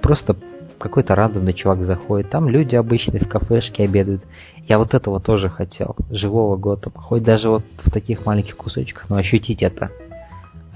[0.01, 0.35] Просто
[0.77, 2.29] какой-то рандомный чувак заходит.
[2.29, 4.21] Там люди обычные в кафешке обедают.
[4.67, 5.95] Я вот этого тоже хотел.
[6.11, 7.01] Живого Готэма.
[7.01, 9.89] Хоть даже вот в таких маленьких кусочках, но ощутить это.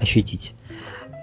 [0.00, 0.54] Ощутить.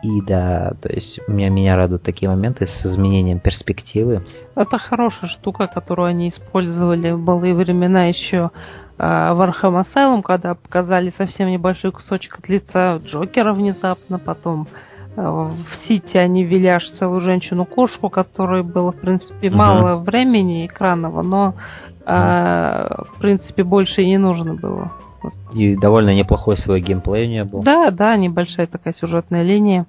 [0.01, 4.23] И да, то есть меня, меня радуют такие моменты с изменением перспективы.
[4.55, 8.51] Это хорошая штука, которую они использовали в былые времена еще
[9.01, 14.67] а, в Arkham Asylum, когда показали совсем небольшой кусочек от лица Джокера внезапно, потом
[15.15, 21.21] а, в Сити они ввели аж целую женщину-кошку, которой было, в принципе, мало времени экранного,
[21.21, 21.53] но,
[22.05, 23.05] uh-huh.
[23.13, 24.91] в принципе, больше и не нужно было.
[25.53, 27.63] И довольно неплохой свой геймплей у нее был.
[27.63, 29.85] Да, да, небольшая такая сюжетная линия.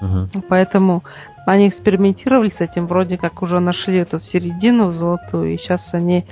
[0.00, 0.44] Uh-huh.
[0.48, 1.02] Поэтому
[1.44, 6.24] они экспериментировали с этим, вроде как уже нашли эту середину золотую, и сейчас они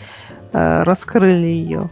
[0.53, 1.91] э, раскрыли ее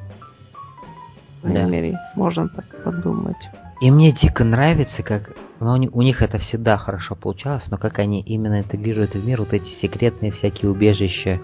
[1.46, 1.70] крайней да.
[1.70, 3.36] мере, можно так подумать.
[3.80, 5.30] И мне дико нравится, как
[5.60, 9.52] ну, у них это всегда хорошо получалось, но как они именно интегрируют в мир вот
[9.52, 11.40] эти секретные всякие убежища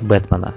[0.00, 0.54] Бэтмена.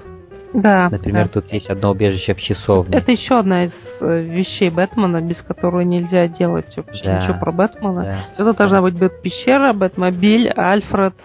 [0.54, 0.90] Да.
[0.90, 1.42] Например, да.
[1.42, 2.98] тут есть одно убежище в часовне.
[2.98, 7.22] Это еще одна из э, вещей Бэтмена, без которой нельзя делать вообще да.
[7.22, 8.04] ничего про Бэтмена.
[8.04, 8.26] Да.
[8.38, 11.16] Это должна быть пещера, Бэтмобиль, Альфред.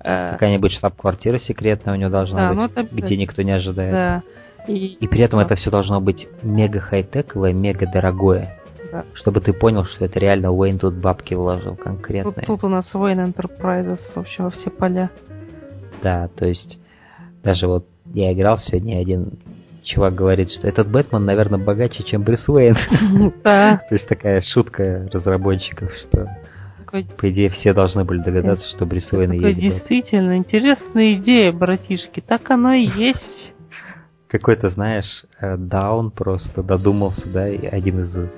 [0.00, 0.32] Э...
[0.32, 2.94] Какая-нибудь штаб-квартира секретная у него должна да, быть, ну это...
[2.94, 3.92] где никто не ожидает.
[3.92, 4.22] Да.
[4.66, 8.58] И, и при этом это все должно быть мега хай-тековое, мега дорогое.
[8.92, 9.04] Да.
[9.14, 12.32] Чтобы ты понял, что это реально Уэйн тут бабки вложил конкретные.
[12.32, 15.10] Тут, тут у нас Уэйн Enterprises вообще во все поля.
[16.02, 16.78] Да, то есть
[17.42, 19.38] даже вот я играл сегодня, один
[19.82, 22.76] чувак говорит, что этот Бэтмен, наверное, богаче, чем Брюс Уэйн.
[23.44, 23.80] Да.
[23.88, 26.28] То есть такая шутка разработчиков, что
[27.16, 29.60] по идее все должны были догадаться, что Брюс Уэйн есть.
[29.60, 32.20] Действительно, интересная идея, братишки.
[32.20, 33.52] Так оно и есть
[34.28, 38.30] какой-то, знаешь, э, даун просто додумался, да, и один из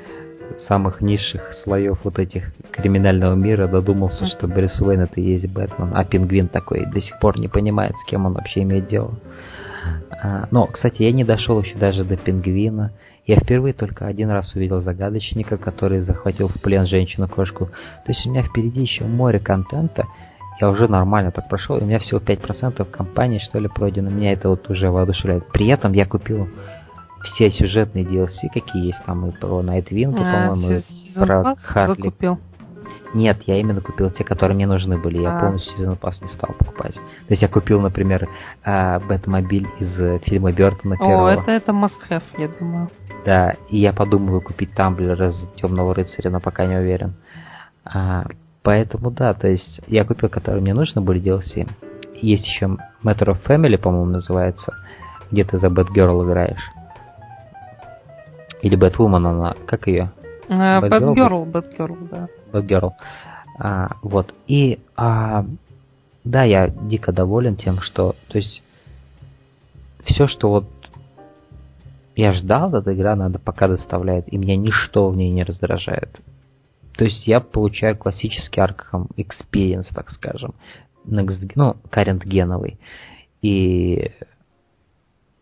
[0.67, 5.93] самых низших слоев вот этих криминального мира додумался, что Брюс Уэйн это и есть Бэтмен,
[5.95, 9.15] а Пингвин такой до сих пор не понимает, с кем он вообще имеет дело.
[10.11, 12.93] А, но, кстати, я не дошел еще даже до Пингвина.
[13.27, 17.67] Я впервые только один раз увидел загадочника, который захватил в плен женщину-кошку.
[17.67, 20.07] То есть у меня впереди еще море контента,
[20.61, 24.11] я уже нормально так прошел, и у меня всего 5% компании, что ли, пройдено.
[24.11, 25.47] Меня это вот уже воодушевляет.
[25.53, 26.49] При этом я купил
[27.23, 31.95] все сюжетные DLC, какие есть там и про Nightwing, а, по-моему, и про Харли.
[31.95, 32.39] Закупил.
[33.15, 35.23] Нет, я именно купил те, которые мне нужны были.
[35.23, 35.41] Я а.
[35.41, 36.95] полностью сезон пас не стал покупать.
[36.95, 38.29] То есть я купил, например,
[38.65, 41.31] а, Бэтмобиль из э, фильма Бертона первого.
[41.31, 42.89] О, это, это must have, я думаю.
[43.25, 47.15] Да, и я подумываю купить Тамблер из Темного рыцаря, но пока не уверен.
[47.85, 48.25] А,
[48.63, 51.69] Поэтому да, то есть я купил, которые мне нужно были DLC.
[52.21, 54.75] Есть еще Matter of Family, по-моему, называется,
[55.31, 56.71] где ты за Batgirl играешь.
[58.63, 60.11] Или Batwoman она, как ее?
[60.49, 62.29] Batgirl, Batgirl, да.
[62.53, 62.93] Batgirl.
[63.61, 64.35] А, вот.
[64.47, 65.45] И а,
[66.25, 68.63] да, я дико доволен тем, что, то есть,
[70.05, 70.65] все, что вот
[72.17, 76.21] я ждал, эта игра надо пока доставляет, и меня ничто в ней не раздражает.
[76.99, 80.55] То есть я получаю классический Arkham Experience, так скажем,
[81.07, 82.81] next, ну, current геновый.
[83.41, 84.11] И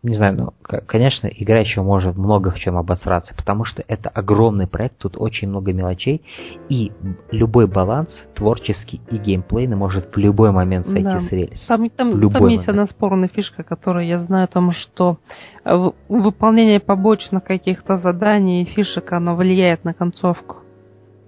[0.03, 0.53] не знаю, ну,
[0.85, 5.49] конечно, игра еще может много в чем обосраться, потому что это огромный проект, тут очень
[5.49, 6.21] много мелочей,
[6.69, 6.91] и
[7.31, 11.21] любой баланс, творческий и геймплейный, может в любой момент сойти да.
[11.21, 11.59] с рельс.
[11.67, 15.17] Там, там, там есть одна спорная фишка, которую я знаю о том, что
[15.65, 20.57] э, выполнение побочных каких-то заданий и фишек, оно влияет на концовку.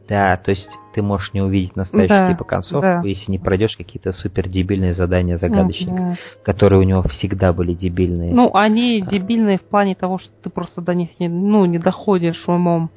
[0.09, 3.01] Да, то есть ты можешь не увидеть настоящую да, типа концовку, да.
[3.03, 6.17] если не пройдешь какие-то супер дебильные задания загадочника, да.
[6.43, 8.33] которые у него всегда были дебильные.
[8.33, 9.09] Ну, они а.
[9.09, 12.89] дебильные в плане того, что ты просто до них не, ну, не доходишь умом.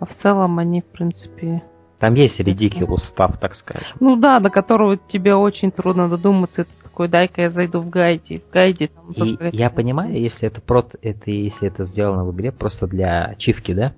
[0.00, 1.62] А в целом они, в принципе...
[2.00, 3.96] Там есть редикил устав, так скажем.
[4.00, 6.62] Ну да, до которого тебе очень трудно додуматься.
[6.62, 8.40] Это такой, дай-ка я зайду в гайде.
[8.40, 12.50] В гайде там И я понимаю, если это, прот, это, если это сделано в игре
[12.50, 13.92] просто для ачивки, да?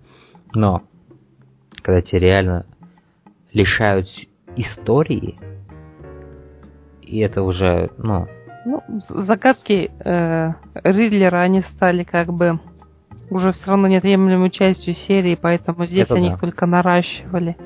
[0.53, 0.83] Но
[1.83, 2.67] когда тебя реально
[3.53, 4.09] лишают
[4.57, 5.39] истории,
[7.03, 8.27] и это уже, ну...
[8.65, 10.53] Ну, загадки э,
[10.85, 12.61] Ридлера, они стали как бы
[13.29, 16.35] уже все равно неотъемлемой частью серии, поэтому здесь это они да.
[16.35, 17.57] их только наращивали.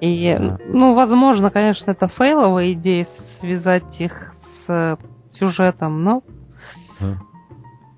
[0.00, 0.58] И, да.
[0.66, 3.06] ну, возможно, конечно, это фейловая идея
[3.40, 4.34] связать их
[4.66, 4.98] с
[5.38, 6.22] сюжетом, но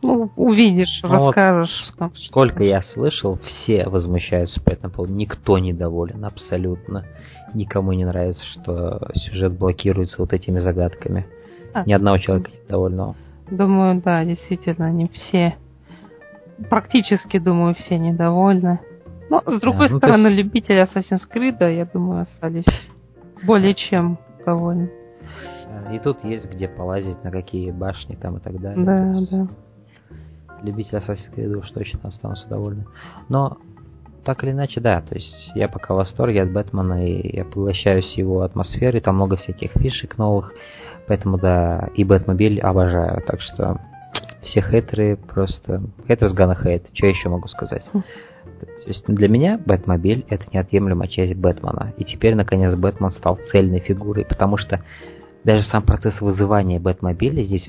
[0.03, 1.93] ну, увидишь, ну, расскажешь.
[1.99, 5.15] Вот сколько я слышал, все возмущаются по этому поводу.
[5.15, 7.05] Никто недоволен, абсолютно.
[7.55, 11.27] Никому не нравится, что сюжет блокируется вот этими загадками.
[11.73, 13.15] А, Ни одного человека недовольного.
[13.51, 15.57] Думаю, да, действительно, не все.
[16.69, 18.81] Практически, думаю, все недовольны.
[19.31, 20.39] Но, с другой да, ну, стороны, есть...
[20.39, 22.67] любители Assassin's Creed, я думаю, остались
[23.45, 24.91] более чем довольны.
[25.93, 28.85] И тут есть где полазить, на какие башни там и так далее.
[28.85, 29.49] Да, да
[30.63, 32.87] любители Assassin's Creed уж точно останутся довольны.
[33.29, 33.59] Но
[34.25, 38.13] так или иначе, да, то есть я пока в восторге от Бэтмена, и я поглощаюсь
[38.15, 40.53] его атмосферой, там много всяких фишек новых,
[41.09, 43.81] поэтому да, и Бэтмобиль обожаю, так что
[44.43, 45.83] все хейтеры просто...
[46.07, 47.89] Хейтерс gonna hate, что еще могу сказать?
[47.93, 48.03] Хм.
[48.61, 51.95] То есть для меня Бэтмобиль это неотъемлемая часть Бэтмена.
[51.97, 54.83] И теперь, наконец, Бэтмен стал цельной фигурой, потому что
[55.45, 57.69] даже сам процесс вызывания Бэтмобиля здесь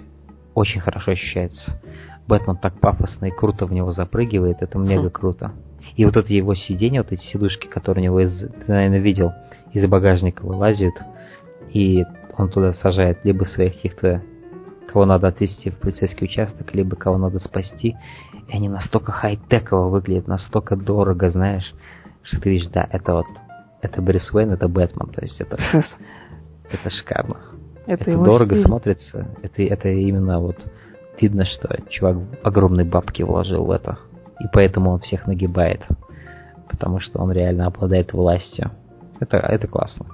[0.54, 1.80] очень хорошо ощущается.
[2.28, 5.52] Бэтмен так пафосно и круто в него запрыгивает, это мега круто.
[5.96, 9.34] И вот это его сиденье, вот эти сидушки, которые у него, из, ты, наверное, видел,
[9.74, 10.94] из багажника вылазят,
[11.72, 12.06] и
[12.38, 14.22] он туда сажает либо своих каких-то,
[14.88, 17.96] кого надо отвезти в полицейский участок, либо кого надо спасти.
[18.48, 21.74] И они настолько хай-теково выглядят, настолько дорого, знаешь,
[22.22, 23.26] что ты видишь, да, это вот,
[23.82, 25.58] это Брюс Уэйн, это Бэтмен, то есть это,
[26.72, 27.38] это шикарно.
[27.86, 28.66] Это, это дорого стиль.
[28.66, 30.58] смотрится, это, это именно вот
[31.20, 33.98] видно, что чувак огромные бабки вложил в это.
[34.40, 35.82] И поэтому он всех нагибает.
[36.70, 38.72] Потому что он реально обладает властью.
[39.20, 40.06] Это, это классно.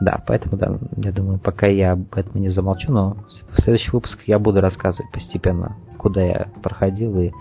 [0.00, 3.16] Да, поэтому, да, я думаю, пока я об этом не замолчу, но
[3.56, 7.32] в следующих выпусках я буду рассказывать постепенно, куда я проходил и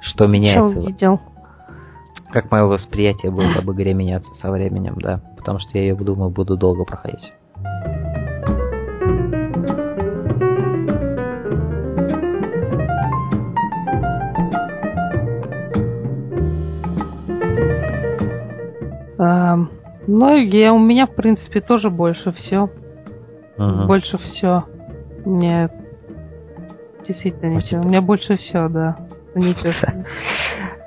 [0.00, 0.72] что меняется.
[0.72, 1.20] Что увидел?
[2.32, 5.20] Как мое восприятие будет об игре меняться со временем, да.
[5.36, 7.32] Потому что я ее, думаю, буду долго проходить.
[20.06, 22.70] Ну, я, у меня, в принципе, тоже больше все.
[23.56, 23.86] Ага.
[23.86, 24.64] Больше все.
[25.24, 25.70] Мне
[27.06, 27.82] действительно ничего.
[27.82, 28.96] У меня больше все, да.
[29.34, 30.06] Нечестно.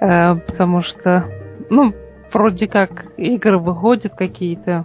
[0.02, 1.26] Э, потому что,
[1.70, 1.94] ну,
[2.34, 4.84] вроде как игры выходят какие-то,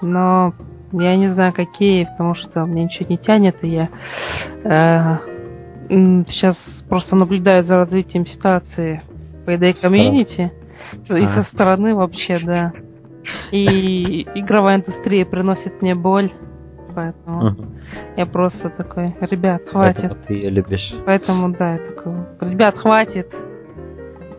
[0.00, 0.54] но
[0.92, 3.88] я не знаю какие, потому что мне ничего не тянет, и я
[4.64, 5.18] э,
[6.28, 6.56] сейчас
[6.88, 9.02] просто наблюдаю за развитием ситуации
[9.44, 10.50] по ED комьюнити
[11.10, 12.72] и со стороны вообще, да.
[13.50, 16.30] И игровая индустрия приносит мне боль.
[16.94, 17.56] Поэтому
[18.16, 19.96] я просто такой, ребят, хватит.
[20.00, 20.94] Поэтому ты ее любишь.
[21.06, 23.32] Поэтому, да, я такой, ребят, хватит.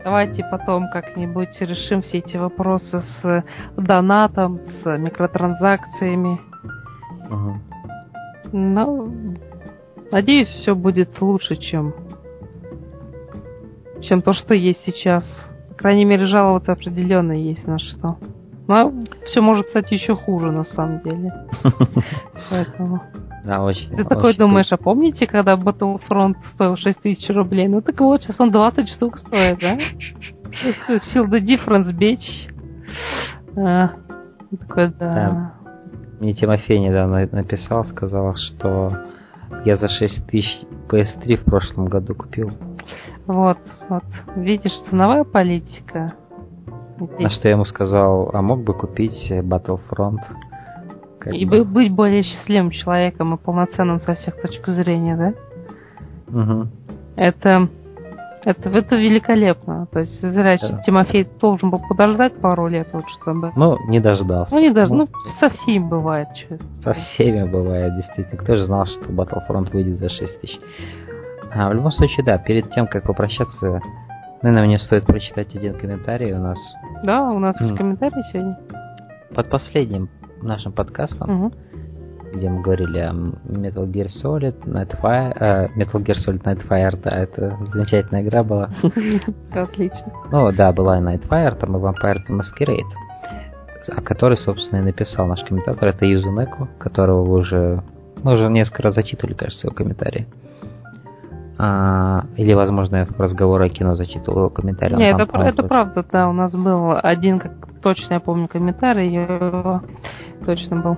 [0.03, 3.43] Давайте потом как-нибудь решим все эти вопросы с
[3.77, 6.39] донатом, с микротранзакциями.
[8.51, 9.13] Ну,
[10.11, 11.93] надеюсь, все будет лучше, чем
[14.01, 15.23] чем то, что есть сейчас.
[15.69, 18.17] По крайней мере, жаловаться определенно есть на что.
[18.69, 18.93] Но
[19.25, 21.33] все может стать еще хуже, на самом деле.
[22.51, 23.01] Поэтому...
[23.43, 23.89] Да, очень.
[23.95, 27.67] Ты такой думаешь, а помните, когда Battlefront стоил 6 тысяч рублей?
[27.67, 29.75] Ну так вот, сейчас он 20 штук стоит, да?
[31.15, 32.51] Feel the difference, bitch.
[33.57, 33.93] А,
[34.51, 35.53] такой, да.
[36.19, 38.89] Мне Тимофей недавно написал, сказал, что
[39.65, 42.51] я за 6 тысяч PS3 в прошлом году купил.
[43.25, 43.57] Вот,
[43.89, 44.03] вот.
[44.35, 46.13] Видишь, ценовая политика.
[47.19, 50.19] На что я ему сказал, а мог бы купить Battlefront?
[51.19, 51.63] Как и бы.
[51.65, 55.33] быть более счастливым человеком и полноценным со всех точек зрения, да?
[56.39, 56.67] Угу.
[57.17, 57.69] Это
[58.43, 59.87] это, это великолепно.
[59.91, 60.81] То есть, зря да.
[60.85, 63.51] Тимофей должен был подождать пару лет, вот чтобы...
[63.55, 64.53] Ну, не дождался.
[64.53, 66.29] Ну, не даже, ну, ну со всеми бывает.
[66.35, 68.41] Что со всеми бывает, действительно.
[68.41, 70.59] Кто же знал, что Battlefront выйдет за 6 тысяч.
[71.51, 73.81] А, в любом случае, да, перед тем, как попрощаться,
[74.41, 76.57] наверное, мне стоит прочитать один комментарий у нас.
[77.03, 78.57] Да, у нас есть комментарий сегодня.
[79.33, 80.09] Под последним
[80.41, 81.53] нашим подкастом угу
[82.33, 87.57] где мы говорили о Metal Gear Solid, Nightfire, э, Metal Gear Solid Nightfire, да, это
[87.73, 88.69] замечательная игра была.
[89.51, 90.13] Отлично.
[90.31, 92.91] Ну, да, была и Nightfire, там и Vampire Masquerade,
[93.89, 97.83] о которой, собственно, и написал наш комментатор, это Юзунеко, которого вы уже,
[98.23, 100.27] мы уже несколько раз зачитывали, кажется, его комментарии.
[101.61, 104.95] А, или, возможно, я в разговоре о кино зачитывал его комментарий.
[104.95, 107.51] Нет, это, это правда, да, у нас был один, как
[107.81, 109.81] точно я помню, комментарий, его
[110.45, 110.97] точно был.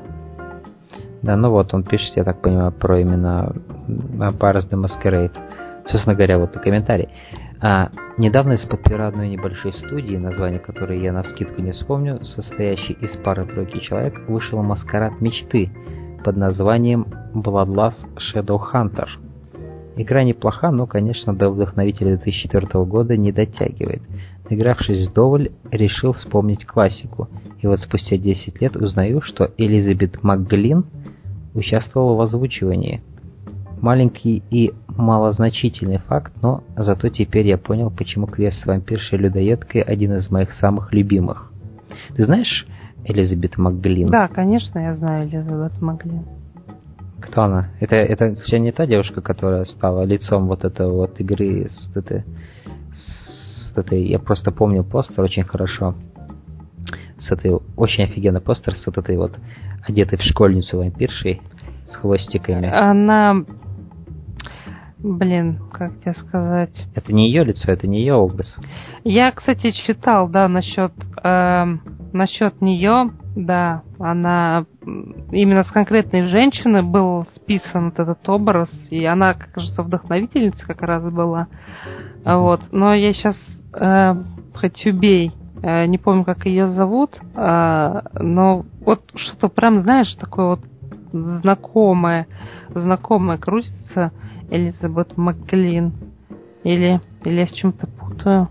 [1.24, 3.54] Да, ну вот, он пишет, я так понимаю, про именно
[3.88, 5.36] Paris the Masquerade.
[5.88, 7.10] Собственно говоря, вот и комментарий.
[7.60, 12.94] А, недавно из-под пера одной небольшой студии, название которой я на вскидку не вспомню, состоящей
[12.94, 15.72] из пары-тройки человек, вышел маскарад мечты
[16.24, 19.08] под названием Bloodlust Shadow Hunter.
[19.98, 24.02] Игра неплоха, но, конечно, до вдохновителя 2004 года не дотягивает.
[24.50, 27.30] Игравшись вдоволь, решил вспомнить классику.
[27.62, 30.86] И вот спустя 10 лет узнаю, что Элизабет МакГлин–
[31.54, 33.02] участвовал в озвучивании.
[33.82, 40.30] Маленький и малозначительный факт, но зато теперь я понял, почему квест с вампиршей-людоедкой один из
[40.30, 41.52] моих самых любимых.
[42.16, 42.68] Ты знаешь
[43.06, 44.08] Элизабет Макглин?
[44.08, 46.26] Да, конечно, я знаю Элизабет Макглин.
[47.22, 47.70] Кто она?
[47.80, 52.24] Это, это все не та девушка, которая стала лицом вот этого вот игры с этой,
[52.94, 54.04] с этой...
[54.04, 55.96] Я просто помню постер очень хорошо.
[57.20, 57.60] С этой...
[57.78, 59.38] Очень офигенный постер с вот этой вот
[59.88, 61.42] одетой в школьницу вампиршей
[61.90, 62.68] с хвостиками.
[62.68, 63.46] Она...
[64.98, 66.86] Блин, как тебе сказать?
[66.94, 68.56] Это не ее лицо, это не ее образ.
[69.04, 70.94] Я, кстати, читал, да, насчет
[71.24, 71.66] э,
[72.14, 74.66] насчет нее, да, она
[75.32, 81.48] именно с конкретной женщины был списан этот образ, и она, кажется, вдохновительница как раз была.
[82.26, 83.38] Вот, но я сейчас
[83.74, 84.16] э,
[84.54, 90.46] хоть убей Э, не помню, как ее зовут, э, но вот что-то прям, знаешь, такое
[90.48, 90.62] вот
[91.12, 92.28] знакомое,
[92.70, 94.12] знакомое крутится
[94.50, 95.94] Элизабет Макклин.
[96.64, 98.50] Или, или я с чем-то путаю.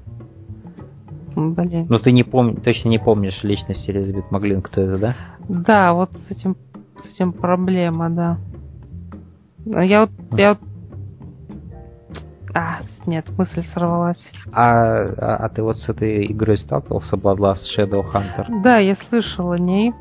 [1.40, 1.86] Блин.
[1.88, 5.16] Но ты не помни, точно не помнишь личность Элизабет Маглин, кто это, да?
[5.48, 6.56] Да, вот с этим,
[7.02, 8.38] с этим проблема, да.
[9.64, 10.58] Я вот, я вот
[12.54, 14.20] а, нет, мысль сорвалась.
[14.52, 18.62] А, а, а ты вот с этой игрой сталкивался, Bloodlust Shadow Hunter?
[18.62, 19.92] Да, я слышал о ней.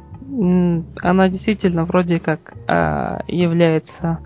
[1.02, 4.20] Она действительно вроде как э, является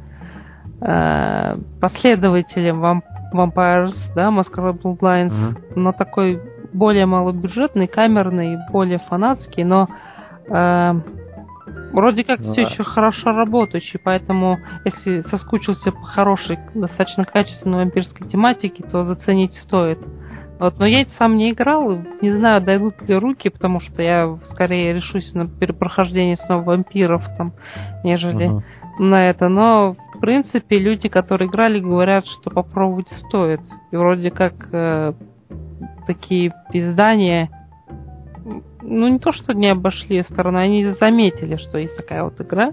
[0.81, 5.73] э, последователем вамп Vampires, да, Masquerade Bloodlines, mm-hmm.
[5.75, 6.39] но такой
[6.73, 9.87] более малобюджетный, камерный, более фанатский, но
[10.47, 10.93] э,
[11.93, 18.27] Вроде как ну, все еще хорошо работающий, поэтому если соскучился по хорошей, достаточно качественной вампирской
[18.27, 19.99] тематике, то заценить стоит.
[20.59, 24.93] Вот, но я сам не играл, не знаю, дойдут ли руки, потому что я скорее
[24.93, 27.53] решусь на перепрохождение снова вампиров, там,
[28.03, 28.61] нежели uh-huh.
[28.99, 29.47] на это.
[29.49, 33.61] Но, в принципе, люди, которые играли, говорят, что попробовать стоит.
[33.91, 35.13] И вроде как э,
[36.07, 37.49] такие издания
[38.81, 42.71] ну не то, что не обошли сторону, они заметили, что есть такая вот игра,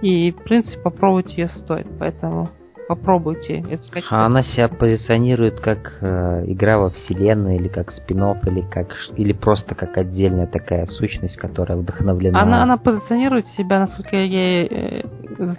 [0.00, 2.48] и, в принципе, попробовать ее стоит, поэтому
[2.88, 4.08] попробуйте это скачать.
[4.10, 9.32] А она себя позиционирует как э, игра во вселенной, или как спин или как или
[9.32, 12.40] просто как отдельная такая сущность, которая вдохновлена.
[12.40, 15.02] Она, она позиционирует себя, насколько я э,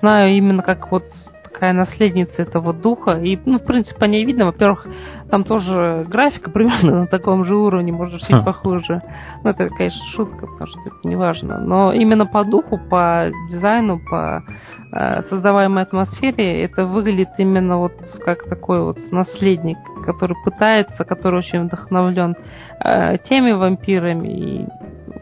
[0.01, 1.03] знаю, именно как вот
[1.51, 3.13] такая наследница этого духа.
[3.13, 4.85] И, ну, в принципе, по ней видно, во-первых,
[5.29, 9.01] там тоже графика примерно на таком же уровне, может, чуть похуже.
[9.43, 11.59] Ну, это, конечно, шутка, потому что это не важно.
[11.59, 14.43] Но именно по духу, по дизайну, по
[14.91, 17.93] э, создаваемой атмосфере, это выглядит именно вот
[18.23, 22.35] как такой вот наследник, который пытается, который очень вдохновлен
[22.83, 24.67] э, теми вампирами и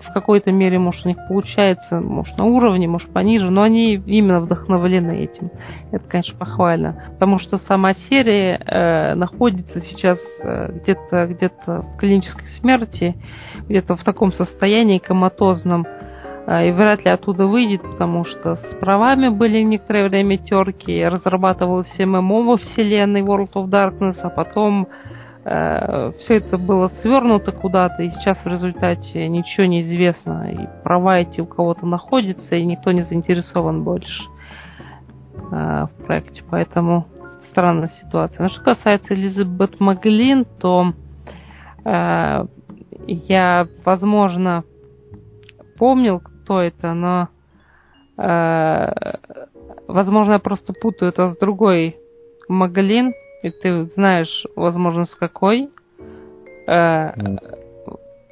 [0.01, 4.39] в какой-то мере, может, у них получается, может, на уровне, может, пониже, но они именно
[4.39, 5.51] вдохновлены этим.
[5.91, 7.03] Это, конечно, похвально.
[7.13, 13.15] Потому что сама серия э, находится сейчас э, где-то где в клинической смерти,
[13.67, 15.85] где-то в таком состоянии коматозном,
[16.45, 21.91] э, и вряд ли оттуда выйдет, потому что с правами были некоторое время терки, разрабатывалась
[21.97, 24.87] ММО во вселенной World of Darkness, а потом
[25.47, 30.51] все это было свернуто куда-то, и сейчас в результате ничего не известно.
[30.51, 34.23] И права эти у кого-то находятся, и никто не заинтересован больше
[35.51, 36.43] э, в проекте.
[36.49, 37.07] Поэтому
[37.51, 38.43] странная ситуация.
[38.43, 40.91] Но что касается Элизабет Маглин, то
[41.85, 42.45] э,
[43.07, 44.65] я, возможно,
[45.77, 47.29] помнил, кто это, но
[48.17, 48.93] э,
[49.87, 51.95] возможно, я просто путаю это с другой
[52.49, 55.69] Маглин, и ты знаешь, возможно, с какой.
[56.67, 57.11] Э,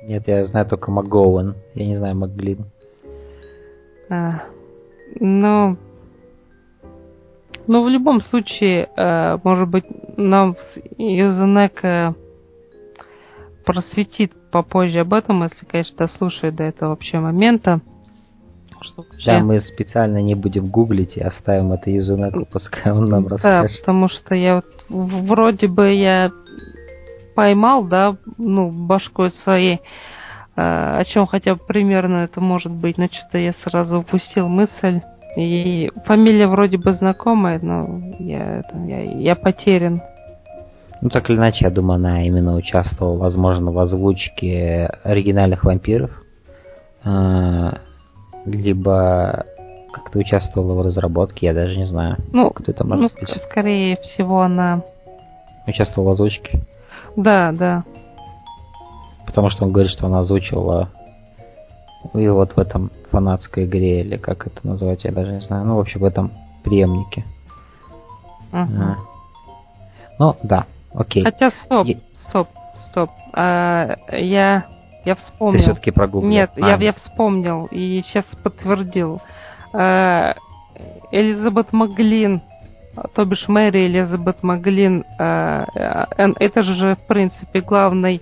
[0.04, 2.66] Нет, я знаю только МакГоуэн, я не знаю Маглин.
[4.10, 4.32] Э,
[5.20, 5.78] ну,
[7.68, 9.86] ну, в любом случае, э, может быть,
[10.18, 10.56] нам
[10.98, 12.16] Юзенек
[13.66, 17.82] просветит попозже об этом, если, конечно, дослушает до этого вообще момента.
[18.82, 19.32] Что вообще...
[19.32, 23.72] Да, мы специально не будем гуглить и оставим это Юзунеку, пускай он нам расскажет.
[23.72, 26.32] Да, потому что я вот вроде бы я
[27.36, 29.80] поймал, да, ну, башкой своей, э,
[30.56, 35.02] о чем хотя бы примерно это может быть, но что-то я сразу упустил мысль.
[35.36, 40.02] И фамилия вроде бы знакомая, но я, я, я потерян.
[41.02, 46.12] Ну, так или иначе, я думаю, она именно участвовала, возможно, в озвучке оригинальных вампиров.
[47.04, 47.74] Э,
[48.46, 49.46] либо
[49.96, 52.18] как-то участвовала в разработке, я даже не знаю.
[52.34, 53.42] Ну, кто это может ну, быть.
[53.44, 54.82] скорее всего, она...
[55.66, 56.60] Участвовала в озвучке?
[57.16, 57.84] Да, да.
[59.26, 60.90] Потому что он говорит, что она озвучивала
[62.14, 65.66] и вот в этом фанатской игре, или как это называть, я даже не знаю.
[65.66, 66.32] Ну, в общем, в этом
[66.64, 67.24] преемнике.
[68.52, 68.72] Ага.
[68.78, 68.96] А.
[70.20, 71.24] Ну, да, окей.
[71.24, 71.96] Хотя, стоп, я...
[72.28, 72.50] стоп,
[72.90, 73.10] стоп.
[73.34, 74.66] А, я
[75.06, 75.60] я вспомнил.
[75.60, 76.30] Ты все-таки прогуглил.
[76.30, 79.22] Нет, а, я, я вспомнил и сейчас подтвердил.
[79.78, 80.34] Э,
[81.12, 82.42] Элизабет Маглин,
[83.14, 88.22] то бишь Мэри Элизабет Маглин, э, э, это же, в принципе, главный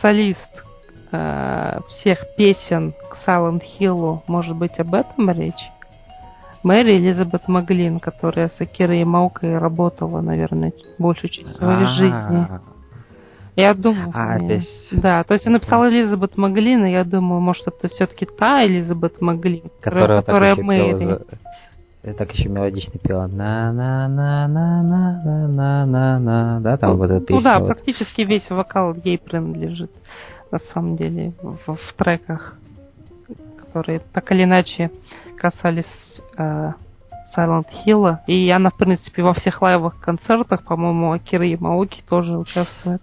[0.00, 0.64] солист
[1.10, 4.20] всех песен к Silent Hill.
[4.28, 5.70] Может быть, об этом речь?
[6.62, 11.90] Мэри Элизабет Маглин, которая с Акирой Маукой работала, наверное, большую часть своей А-а-а.
[11.90, 12.48] жизни.
[13.54, 14.10] Я думаю.
[14.14, 14.88] А, то есть...
[14.92, 19.20] Да, то есть он написал Элизабет Маглин, и я думаю, может, это все-таки та Элизабет
[19.20, 20.94] Маглин, которая, которая Мэри.
[20.94, 21.22] За...
[22.04, 23.28] Я так еще мелодично пела.
[23.28, 27.36] на на на на на на на на на да, там ну, вот эта песня.
[27.36, 27.66] Ну да, вот.
[27.68, 29.92] практически весь вокал ей принадлежит,
[30.50, 32.56] на самом деле, в, в треках,
[33.56, 34.90] которые так или иначе
[35.36, 35.84] касались
[36.36, 36.72] э,
[37.36, 38.18] Silent Hill.
[38.26, 43.02] И она, в принципе, во всех лайвах концертах, по-моему, Акира Ямауки тоже участвует.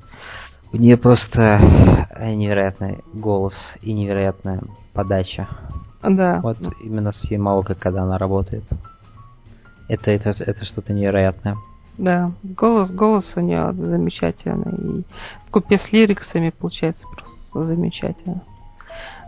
[0.71, 4.61] У нее просто невероятный голос и невероятная
[4.93, 5.47] подача.
[6.03, 6.39] Да.
[6.41, 8.63] Вот именно с Ямаукой, когда она работает.
[9.87, 11.57] Это, это, это что-то невероятное.
[11.97, 15.01] Да, голос, голос у нее замечательный.
[15.01, 15.05] И
[15.47, 18.41] в купе с лириксами получается просто замечательно.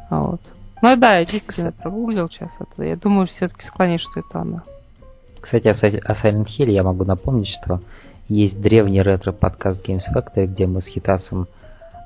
[0.09, 0.41] Вот.
[0.81, 2.83] Ну да, я действительно прогуглил сейчас это.
[2.83, 4.63] Я думаю, все-таки склоняюсь, что это она.
[5.41, 7.81] Кстати, о Silent Hill я могу напомнить, что
[8.29, 11.47] есть древний ретро-подкаст Games Factory, где мы с Хитасом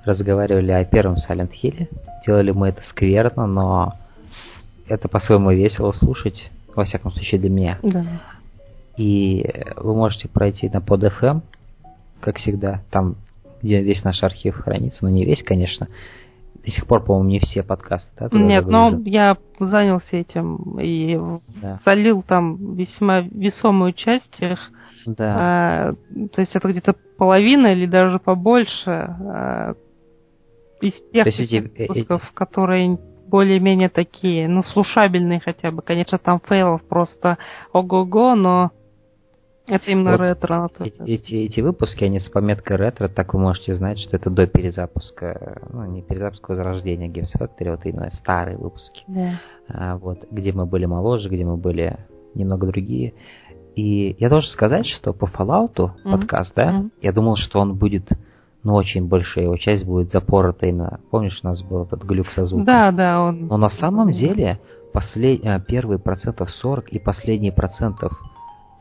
[0.06, 1.88] разговаривали о первом Silent Hill.
[2.26, 3.94] Делали мы это скверно, но
[4.88, 7.80] это по-своему весело слушать, во всяком случае для меня.
[7.84, 8.06] Да.
[8.98, 11.41] И вы можете пройти на PodFM,
[12.22, 13.16] как всегда, там,
[13.62, 15.88] где весь наш архив хранится, но не весь, конечно,
[16.66, 18.28] до сих пор, по-моему, не все подкасты, да?
[18.32, 21.20] Нет, но я занялся этим и
[21.62, 21.80] да.
[21.86, 24.60] залил там весьма весомую часть их.
[25.06, 25.36] Да.
[25.38, 25.94] А,
[26.34, 29.76] то есть это где-то половина или даже побольше а,
[30.82, 32.34] из тех эти, выпусков, эти...
[32.34, 32.98] которые
[33.28, 35.84] более-менее такие, ну, слушабельные хотя бы.
[35.84, 37.38] Конечно, там фейлов просто
[37.74, 38.72] ого-го, но
[39.68, 40.70] это именно вот ретро.
[40.80, 44.48] Эти, эти, эти выпуски, они с пометкой ретро, так вы можете знать, что это до
[44.48, 49.04] перезапуска, ну, не перезапуска, возрождения Games Factory, вот именно старые выпуски.
[49.08, 49.40] Да.
[49.68, 51.98] А, вот, где мы были моложе, где мы были
[52.36, 53.14] немного другие.
[53.76, 56.12] И я должен сказать, что по Fallout mm-hmm.
[56.12, 56.90] подкаст, да, mm-hmm.
[57.02, 58.08] я думал, что он будет,
[58.64, 61.00] ну, очень большая его часть будет запорота именно.
[61.12, 62.66] Помнишь, у нас был этот глюк со звуком?
[62.66, 63.48] Да, да, он...
[63.48, 64.60] Но на самом деле
[64.94, 65.46] послед...
[65.46, 68.14] А, первые процентов 40 и последние процентов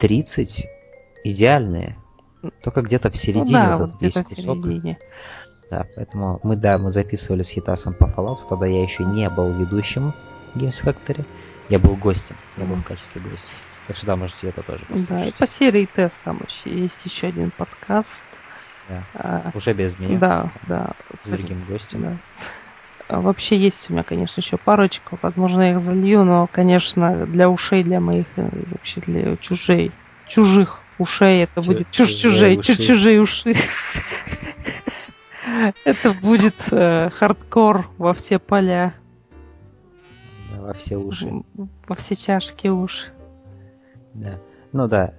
[0.05, 0.67] 30
[1.25, 1.97] идеальные.
[2.63, 4.99] Только где-то в середине ну, да, вот, где-то в середине.
[5.71, 9.51] Да, поэтому мы, да, мы записывали с Хитасом по Fallout, тогда я еще не был
[9.53, 10.13] ведущим
[10.55, 11.25] Games Factory,
[11.71, 13.49] я был гостем, я был в качестве гостя.
[13.87, 15.09] Так что да, можете это тоже послушать.
[15.09, 18.09] Да, и по серии тест там есть еще один подкаст.
[18.91, 20.19] Да, а, уже без меня.
[20.19, 20.91] Да, да.
[21.25, 22.03] С другим гостем.
[22.03, 22.17] Да.
[23.09, 25.19] А вообще есть у меня, конечно, еще парочка.
[25.21, 29.93] Возможно, я их залью, но, конечно, для ушей, для моих, э, вообще для чужей,
[30.29, 33.55] чужих ушей это будет чуж чужие, чуж чужие уши.
[35.85, 38.95] Это будет э, хардкор во все поля.
[40.57, 41.43] во все уши.
[41.87, 43.13] Во все чашки уши.
[44.15, 44.39] Да.
[44.73, 45.13] Ну да.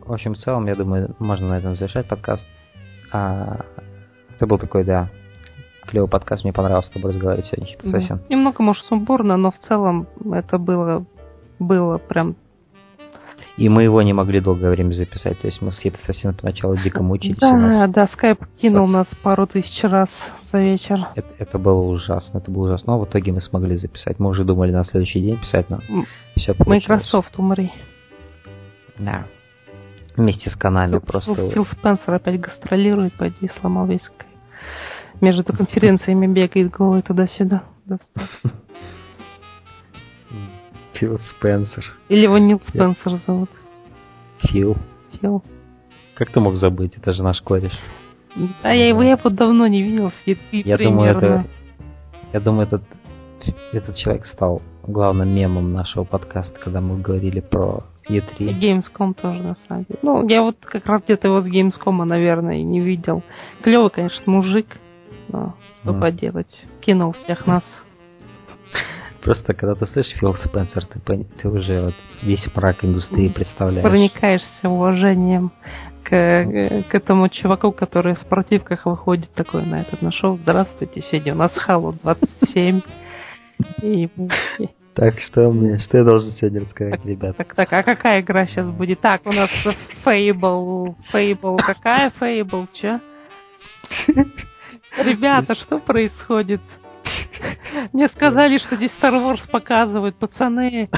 [0.00, 2.46] в общем, в целом, я думаю, можно на этом завершать подкаст.
[3.10, 3.64] А,
[4.34, 5.08] это был такой, да,
[5.94, 8.18] клевый подкаст, мне понравилось с тобой разговаривать сегодня, Хит Да.
[8.28, 11.06] Немного, может, сумбурно, но в целом это было,
[11.60, 12.34] было прям
[13.56, 16.76] И мы его не могли долгое время записать, то есть мы с Хит Ассасином поначалу
[16.76, 17.38] дико мучились.
[17.38, 20.08] Да, нас- да, скайп кинул нас пару тысяч раз
[20.50, 21.10] за вечер.
[21.14, 22.94] Это, это было ужасно, это было ужасно.
[22.94, 24.18] Но в итоге мы смогли записать.
[24.18, 26.06] Мы уже думали на следующий день писать, но М,
[26.36, 26.88] все получилось.
[26.88, 27.70] Microsoft, умри.
[28.98, 29.26] Да.
[30.16, 31.50] Вместе с Канами Фил- просто.
[31.50, 34.24] Фил Спенсер опять гастролирует, пойди, сломал весь скайп.
[35.20, 37.62] Между конференциями бегает голый туда-сюда.
[40.94, 41.84] Фил Спенсер.
[42.08, 43.50] Или его Нил Спенсер зовут.
[44.38, 44.76] Фил.
[45.20, 45.42] Фил.
[46.14, 46.96] Как ты мог забыть?
[46.96, 47.72] Это же наш кореш.
[48.62, 50.12] А я его, я его давно не видел,
[50.52, 51.44] Я думаю, это...
[52.32, 52.82] Я думаю, этот,
[53.72, 58.58] этот человек стал главным мемом нашего подкаста, когда мы говорили про И E3.
[58.60, 59.98] Gamescom тоже, на самом деле.
[60.02, 63.22] Ну, я вот как раз где-то его с Gamescom, наверное, и не видел.
[63.62, 64.66] Клевый, конечно, мужик.
[65.34, 66.00] Но что Мгм.
[66.00, 66.64] поделать.
[66.80, 67.64] Кинул всех нас.
[69.20, 71.00] Просто когда ты слышишь Фил Спенсер, ты,
[71.40, 73.82] ты уже вот весь мрак индустрии представляешь.
[73.82, 75.50] Проникаешься уважением
[76.04, 80.36] к, к этому чуваку, который в спортивках выходит такой на этот на шоу.
[80.36, 82.80] Здравствуйте, сегодня у нас Halo 27.
[83.82, 84.04] И,
[84.58, 87.36] и- Так что мне, что я должен сегодня рассказать, ребят?
[87.36, 89.00] так, так, а какая игра сейчас будет?
[89.00, 89.50] Так, у нас
[90.04, 93.00] Fable, Fable, какая Fable, че?
[94.98, 96.60] Ребята, что происходит?
[97.92, 100.88] Мне сказали, что здесь Star Wars показывают, пацаны.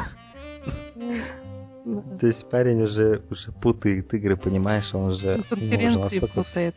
[2.21, 5.37] То есть парень уже, уже путает игры, понимаешь, он уже...
[5.37, 6.75] Ну, конференции настолько путает.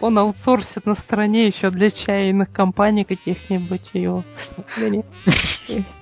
[0.00, 4.22] Он аутсорсит на стороне еще для чайных компаний каких-нибудь его.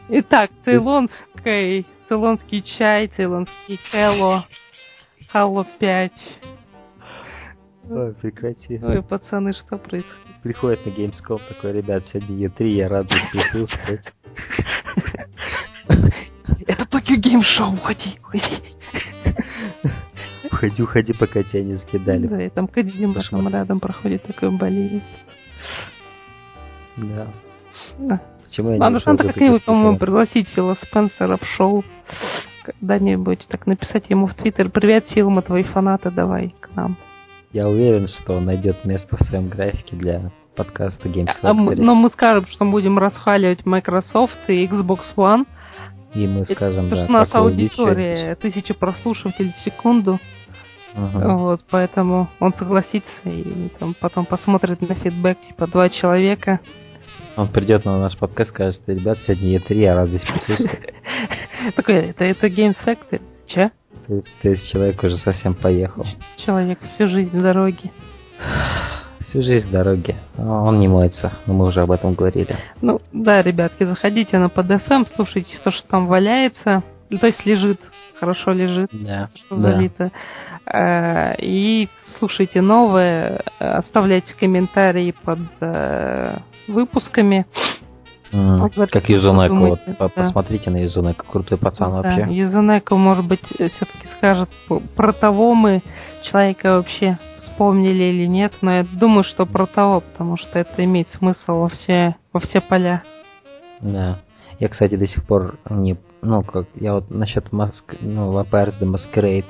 [0.08, 4.44] Итак, цейлонский, цейлонский чай, цейлонский Хэлло,
[5.30, 6.12] Хэлло 5.
[7.90, 8.78] Ой, прекрати.
[8.82, 10.36] Ой, пацаны, что происходит?
[10.42, 14.14] Приходит на Gamescom такой, ребят, сегодня E3, я рад здесь присутствовать.
[16.66, 18.62] Это Токио Гейм Шоу, уходи, уходи.
[20.44, 22.26] Уходи, уходи, пока тебя не закидали.
[22.26, 23.42] Да, и там Кадзима Кошмар.
[23.42, 25.02] там рядом проходит такой болеет.
[26.96, 27.28] Да.
[27.98, 28.20] Да.
[28.44, 31.84] Почему я не Надо как-нибудь, по-моему, пригласить Фила Спенсера в шоу.
[32.62, 34.68] Когда-нибудь так написать ему в Твиттер.
[34.68, 36.96] Привет, Фил, мы твои фанаты, давай к нам.
[37.52, 41.80] Я уверен, что он найдет место в своем графике для подкаста Games А Factory.
[41.80, 45.46] но мы скажем, что будем расхваливать Microsoft и Xbox One.
[46.14, 50.18] И мы Это- скажем, Потому да, что у нас аудитория тысяча прослушивателей в секунду.
[50.94, 51.36] Ага.
[51.36, 56.60] Вот, поэтому он согласится и там, потом посмотрит на фидбэк, типа, два человека.
[57.36, 60.94] Он придет на наш подкаст, скажет, что, ребят, сегодня E3, я рад здесь присутствовать.
[61.76, 63.22] Такой, это, это Factory.
[63.46, 63.70] Че?
[64.08, 66.04] То есть, человек уже совсем поехал.
[66.36, 67.90] Человек всю жизнь в дороге.
[69.28, 70.16] Всю жизнь в дороге.
[70.38, 72.56] А Он не моется, но мы уже об этом говорили.
[72.80, 76.82] Ну, да, ребятки, заходите на PodFM, слушайте то, что там валяется.
[77.10, 77.80] Ну, То есть лежит,
[78.18, 79.28] хорошо лежит, Да.
[79.34, 79.62] что Да.
[79.72, 80.10] залито.
[80.66, 86.36] Э, И слушайте новое, э, оставляйте комментарии под э,
[88.32, 89.06] М, Вот Как
[89.48, 90.08] думаете, Вот, да.
[90.08, 92.34] Посмотрите на Юзунеко, крутой пацан Да, вообще.
[92.34, 94.48] Юзунеко, может быть, все-таки скажет,
[94.96, 95.82] про того мы
[96.22, 101.08] человека вообще вспомнили или нет, но я думаю, что про того, потому что это имеет
[101.18, 103.02] смысл во все, во все поля.
[103.80, 104.18] Да.
[104.58, 105.96] Я, кстати, до сих пор не...
[106.20, 106.66] Ну, как...
[106.74, 107.94] Я вот насчет Маск...
[108.00, 109.44] Ну, Vampires the Masquerade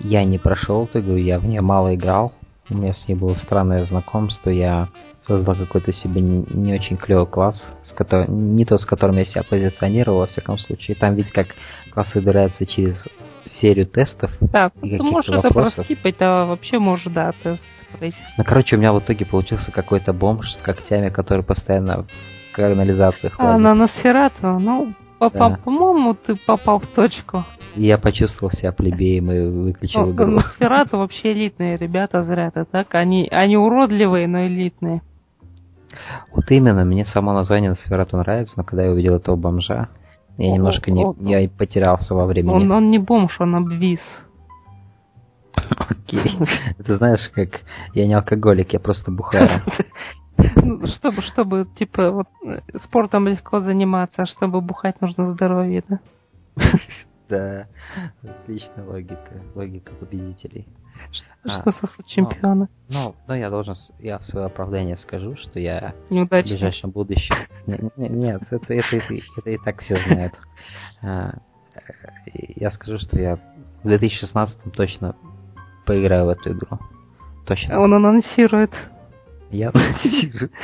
[0.00, 2.32] я не прошел эту игру, я в нее мало играл.
[2.68, 4.88] У меня с ней было странное знакомство, я
[5.26, 9.24] создал какой-то себе не, не очень клевый класс, с которым, не то, с которым я
[9.24, 10.96] себя позиционировал, во всяком случае.
[10.96, 11.48] Там ведь как
[11.92, 12.96] класс выбирается через
[13.60, 14.30] серию тестов.
[14.52, 17.60] Так, И ты каких-то можешь это проскипать, а вообще можешь, да, тест
[17.98, 18.16] пройти.
[18.36, 23.34] Ну, короче, у меня в итоге получился какой-то бомж с когтями, который постоянно в канализациях
[23.38, 25.58] А, на Носферату, ну, по- по- Да.
[25.64, 27.44] по-моему, ты попал в точку.
[27.76, 30.26] Я почувствовал себя плебеем и выключил Ну, игру.
[30.32, 32.94] Носферату вообще элитные ребята, зря ты так.
[32.94, 35.02] Они, они уродливые, но элитные.
[36.32, 39.88] Вот именно, мне само название Носферату нравится, но когда я увидел этого бомжа,
[40.38, 42.52] я О, немножко не, о, я и потерялся во времени.
[42.52, 44.00] Он, он не бомж, он обвис.
[45.54, 46.38] Окей.
[46.78, 47.60] Это знаешь, как
[47.94, 49.62] я не алкоголик, я просто бухаю.
[50.56, 56.00] Ну, чтобы, чтобы, типа, вот, э, спортом легко заниматься, а чтобы бухать, нужно здоровье, да?
[57.28, 57.68] Да,
[58.22, 60.66] отличная логика, логика победителей.
[61.46, 62.68] А, Что за чемпиона?
[62.88, 66.54] Ну, ну, я должен, я в свое оправдание скажу, что я в Неудачник.
[66.54, 67.34] ближайшем будущем...
[67.66, 70.32] Не- не- Нет, это, это, это, это и так все знают.
[71.02, 71.34] А,
[72.56, 73.36] Я скажу, что я
[73.82, 75.14] в 2016 точно
[75.84, 76.78] поиграю в эту игру.
[77.46, 77.78] Точно.
[77.78, 78.70] Он анонсирует.
[79.50, 80.50] Я анонсирую.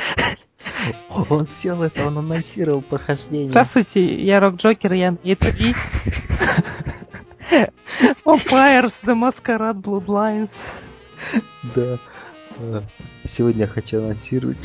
[1.29, 3.49] Он сделал это, он анонсировал прохождение.
[3.49, 5.75] Здравствуйте, я Рок Джокер, я и 3
[8.25, 10.49] Vampires, The Masquerade, Bloodlines.
[11.75, 11.97] Да.
[12.59, 12.83] А,
[13.37, 14.57] Сегодня я хочу анонсировать,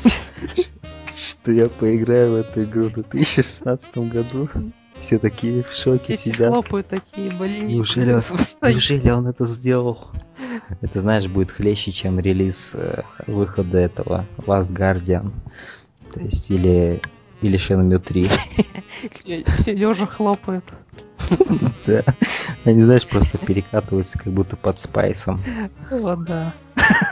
[1.31, 4.49] что я поиграю в эту игру в 2016 году.
[5.07, 6.53] Все такие в шоке Все сидят.
[6.53, 7.69] хлопают такие, блин.
[7.69, 8.25] Неужели, он-
[8.63, 10.09] неужели он это сделал?
[10.81, 15.31] Это, знаешь, будет хлеще, чем релиз э, выхода этого Last Guardian.
[16.13, 17.01] То есть, или,
[17.43, 18.31] или Shenmue 3.
[19.61, 20.65] Все лежа хлопают.
[21.87, 22.03] Да.
[22.65, 25.41] Они, знаешь, просто перекатываются как будто под спайсом
[25.91, 26.53] Вот да.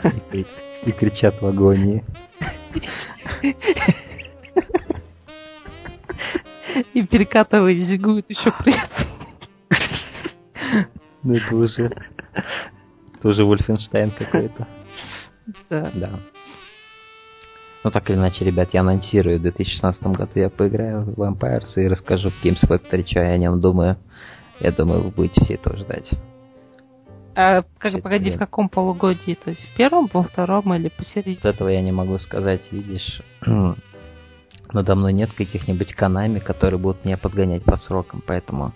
[0.03, 0.47] и, кри-
[0.85, 2.03] и кричат в агонии.
[6.93, 9.07] И перекатываясь, зигуют еще при этом.
[11.23, 11.83] Ну это уже...
[13.17, 14.67] Это уже Вольфенштайн какой-то.
[15.69, 15.89] Да.
[15.93, 16.19] Да.
[17.85, 21.87] Ну так или иначе, ребят, я анонсирую, в 2016 году я поиграю в Vampires и
[21.87, 23.97] расскажу в Games Factory, что я о нем думаю.
[24.59, 26.09] Я думаю, вы будете все этого ждать.
[27.35, 29.35] А как, Всё погоди, это в каком полугодии?
[29.35, 31.37] То есть в первом, во втором или посередине?
[31.43, 33.21] Вот этого я не могу сказать, видишь.
[34.73, 38.73] Надо мной нет каких-нибудь канами, которые будут меня подгонять по срокам, поэтому,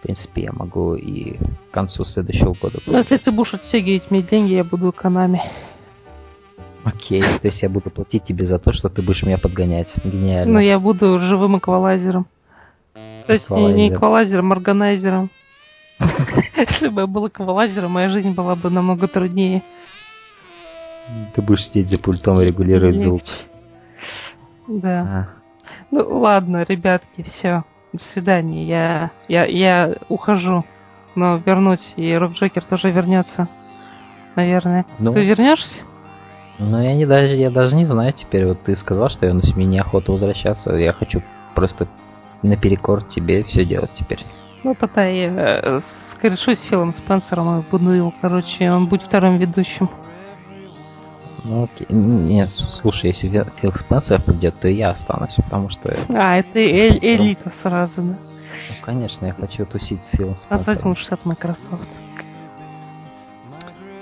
[0.00, 2.76] в принципе, я могу и к концу следующего года.
[2.86, 5.40] Ну, если ты будешь оттягивать мне деньги, я буду Канами.
[6.84, 9.88] Окей, то есть я буду платить тебе за то, что ты будешь меня подгонять.
[10.04, 10.54] Гениально.
[10.54, 12.26] Ну, я буду живым эквалайзером.
[13.26, 13.96] То есть не, не Эквалайзер.
[13.96, 15.30] эквалайзером, органайзером.
[16.56, 19.62] Если бы я был эквалайзером, моя жизнь была бы намного труднее.
[21.34, 23.22] Ты будешь сидеть за пультом и регулировать звук.
[24.66, 25.00] Да.
[25.02, 25.28] А,
[25.90, 27.64] Ну ладно, ребятки, все.
[27.92, 28.64] До свидания.
[28.64, 30.64] Я, я, я ухожу.
[31.16, 33.48] Но вернусь, и Рок Джокер тоже вернется.
[34.36, 34.86] Наверное.
[34.98, 35.12] Ну.
[35.12, 35.74] Ты вернешься?
[36.60, 38.46] Ну, я не даже, я даже не знаю теперь.
[38.46, 40.74] Вот ты сказал, что я на мне неохота возвращаться.
[40.76, 41.22] Я хочу
[41.54, 41.88] просто
[42.42, 44.24] наперекор тебе все делать теперь.
[44.62, 45.80] Ну, тогда я э,
[46.14, 49.88] скорешусь с Филом Спенсером и буду его, короче, он будет вторым ведущим.
[51.44, 51.86] Ну, окей.
[51.88, 56.58] Нет, слушай, если Фил Спенсер придет, то и я останусь, потому что, ну, А, это
[56.58, 58.18] эль- элита сразу, да.
[58.84, 60.88] конечно, я хочу тусить с Филом Спенсером.
[60.90, 61.88] лучше от Microsoft.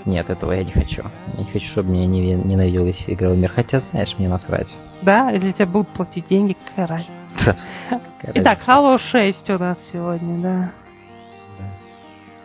[0.09, 1.02] Нет, этого я не хочу.
[1.36, 3.52] Я не хочу, чтобы меня не ненавидел весь игровой мир.
[3.52, 4.66] Хотя, знаешь, мне насрать.
[5.02, 7.59] Да, если тебе будут платить деньги, какая разница.
[8.35, 8.60] Итак?
[8.66, 10.72] Halo 6 у нас сегодня, да.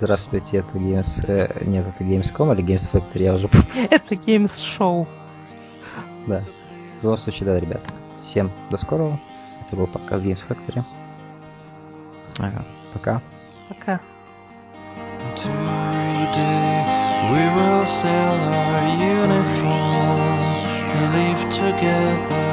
[0.02, 1.08] Здравствуйте, это Games...
[1.26, 3.48] э, Нет, это Gamescom или Games Factory, я уже...
[3.90, 5.08] Это Games Show.
[6.28, 6.42] Да.
[7.00, 7.82] В любом случае, да, ребят.
[8.24, 9.18] Всем до скорого.
[9.66, 10.84] Это был подкаст Games Factory.
[12.40, 13.22] Ага, пока.
[13.70, 14.02] Пока.
[15.38, 16.73] Today
[17.32, 18.84] we will sell our
[19.18, 20.64] uniform,
[21.16, 22.50] live together,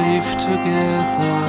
[0.00, 1.46] live together.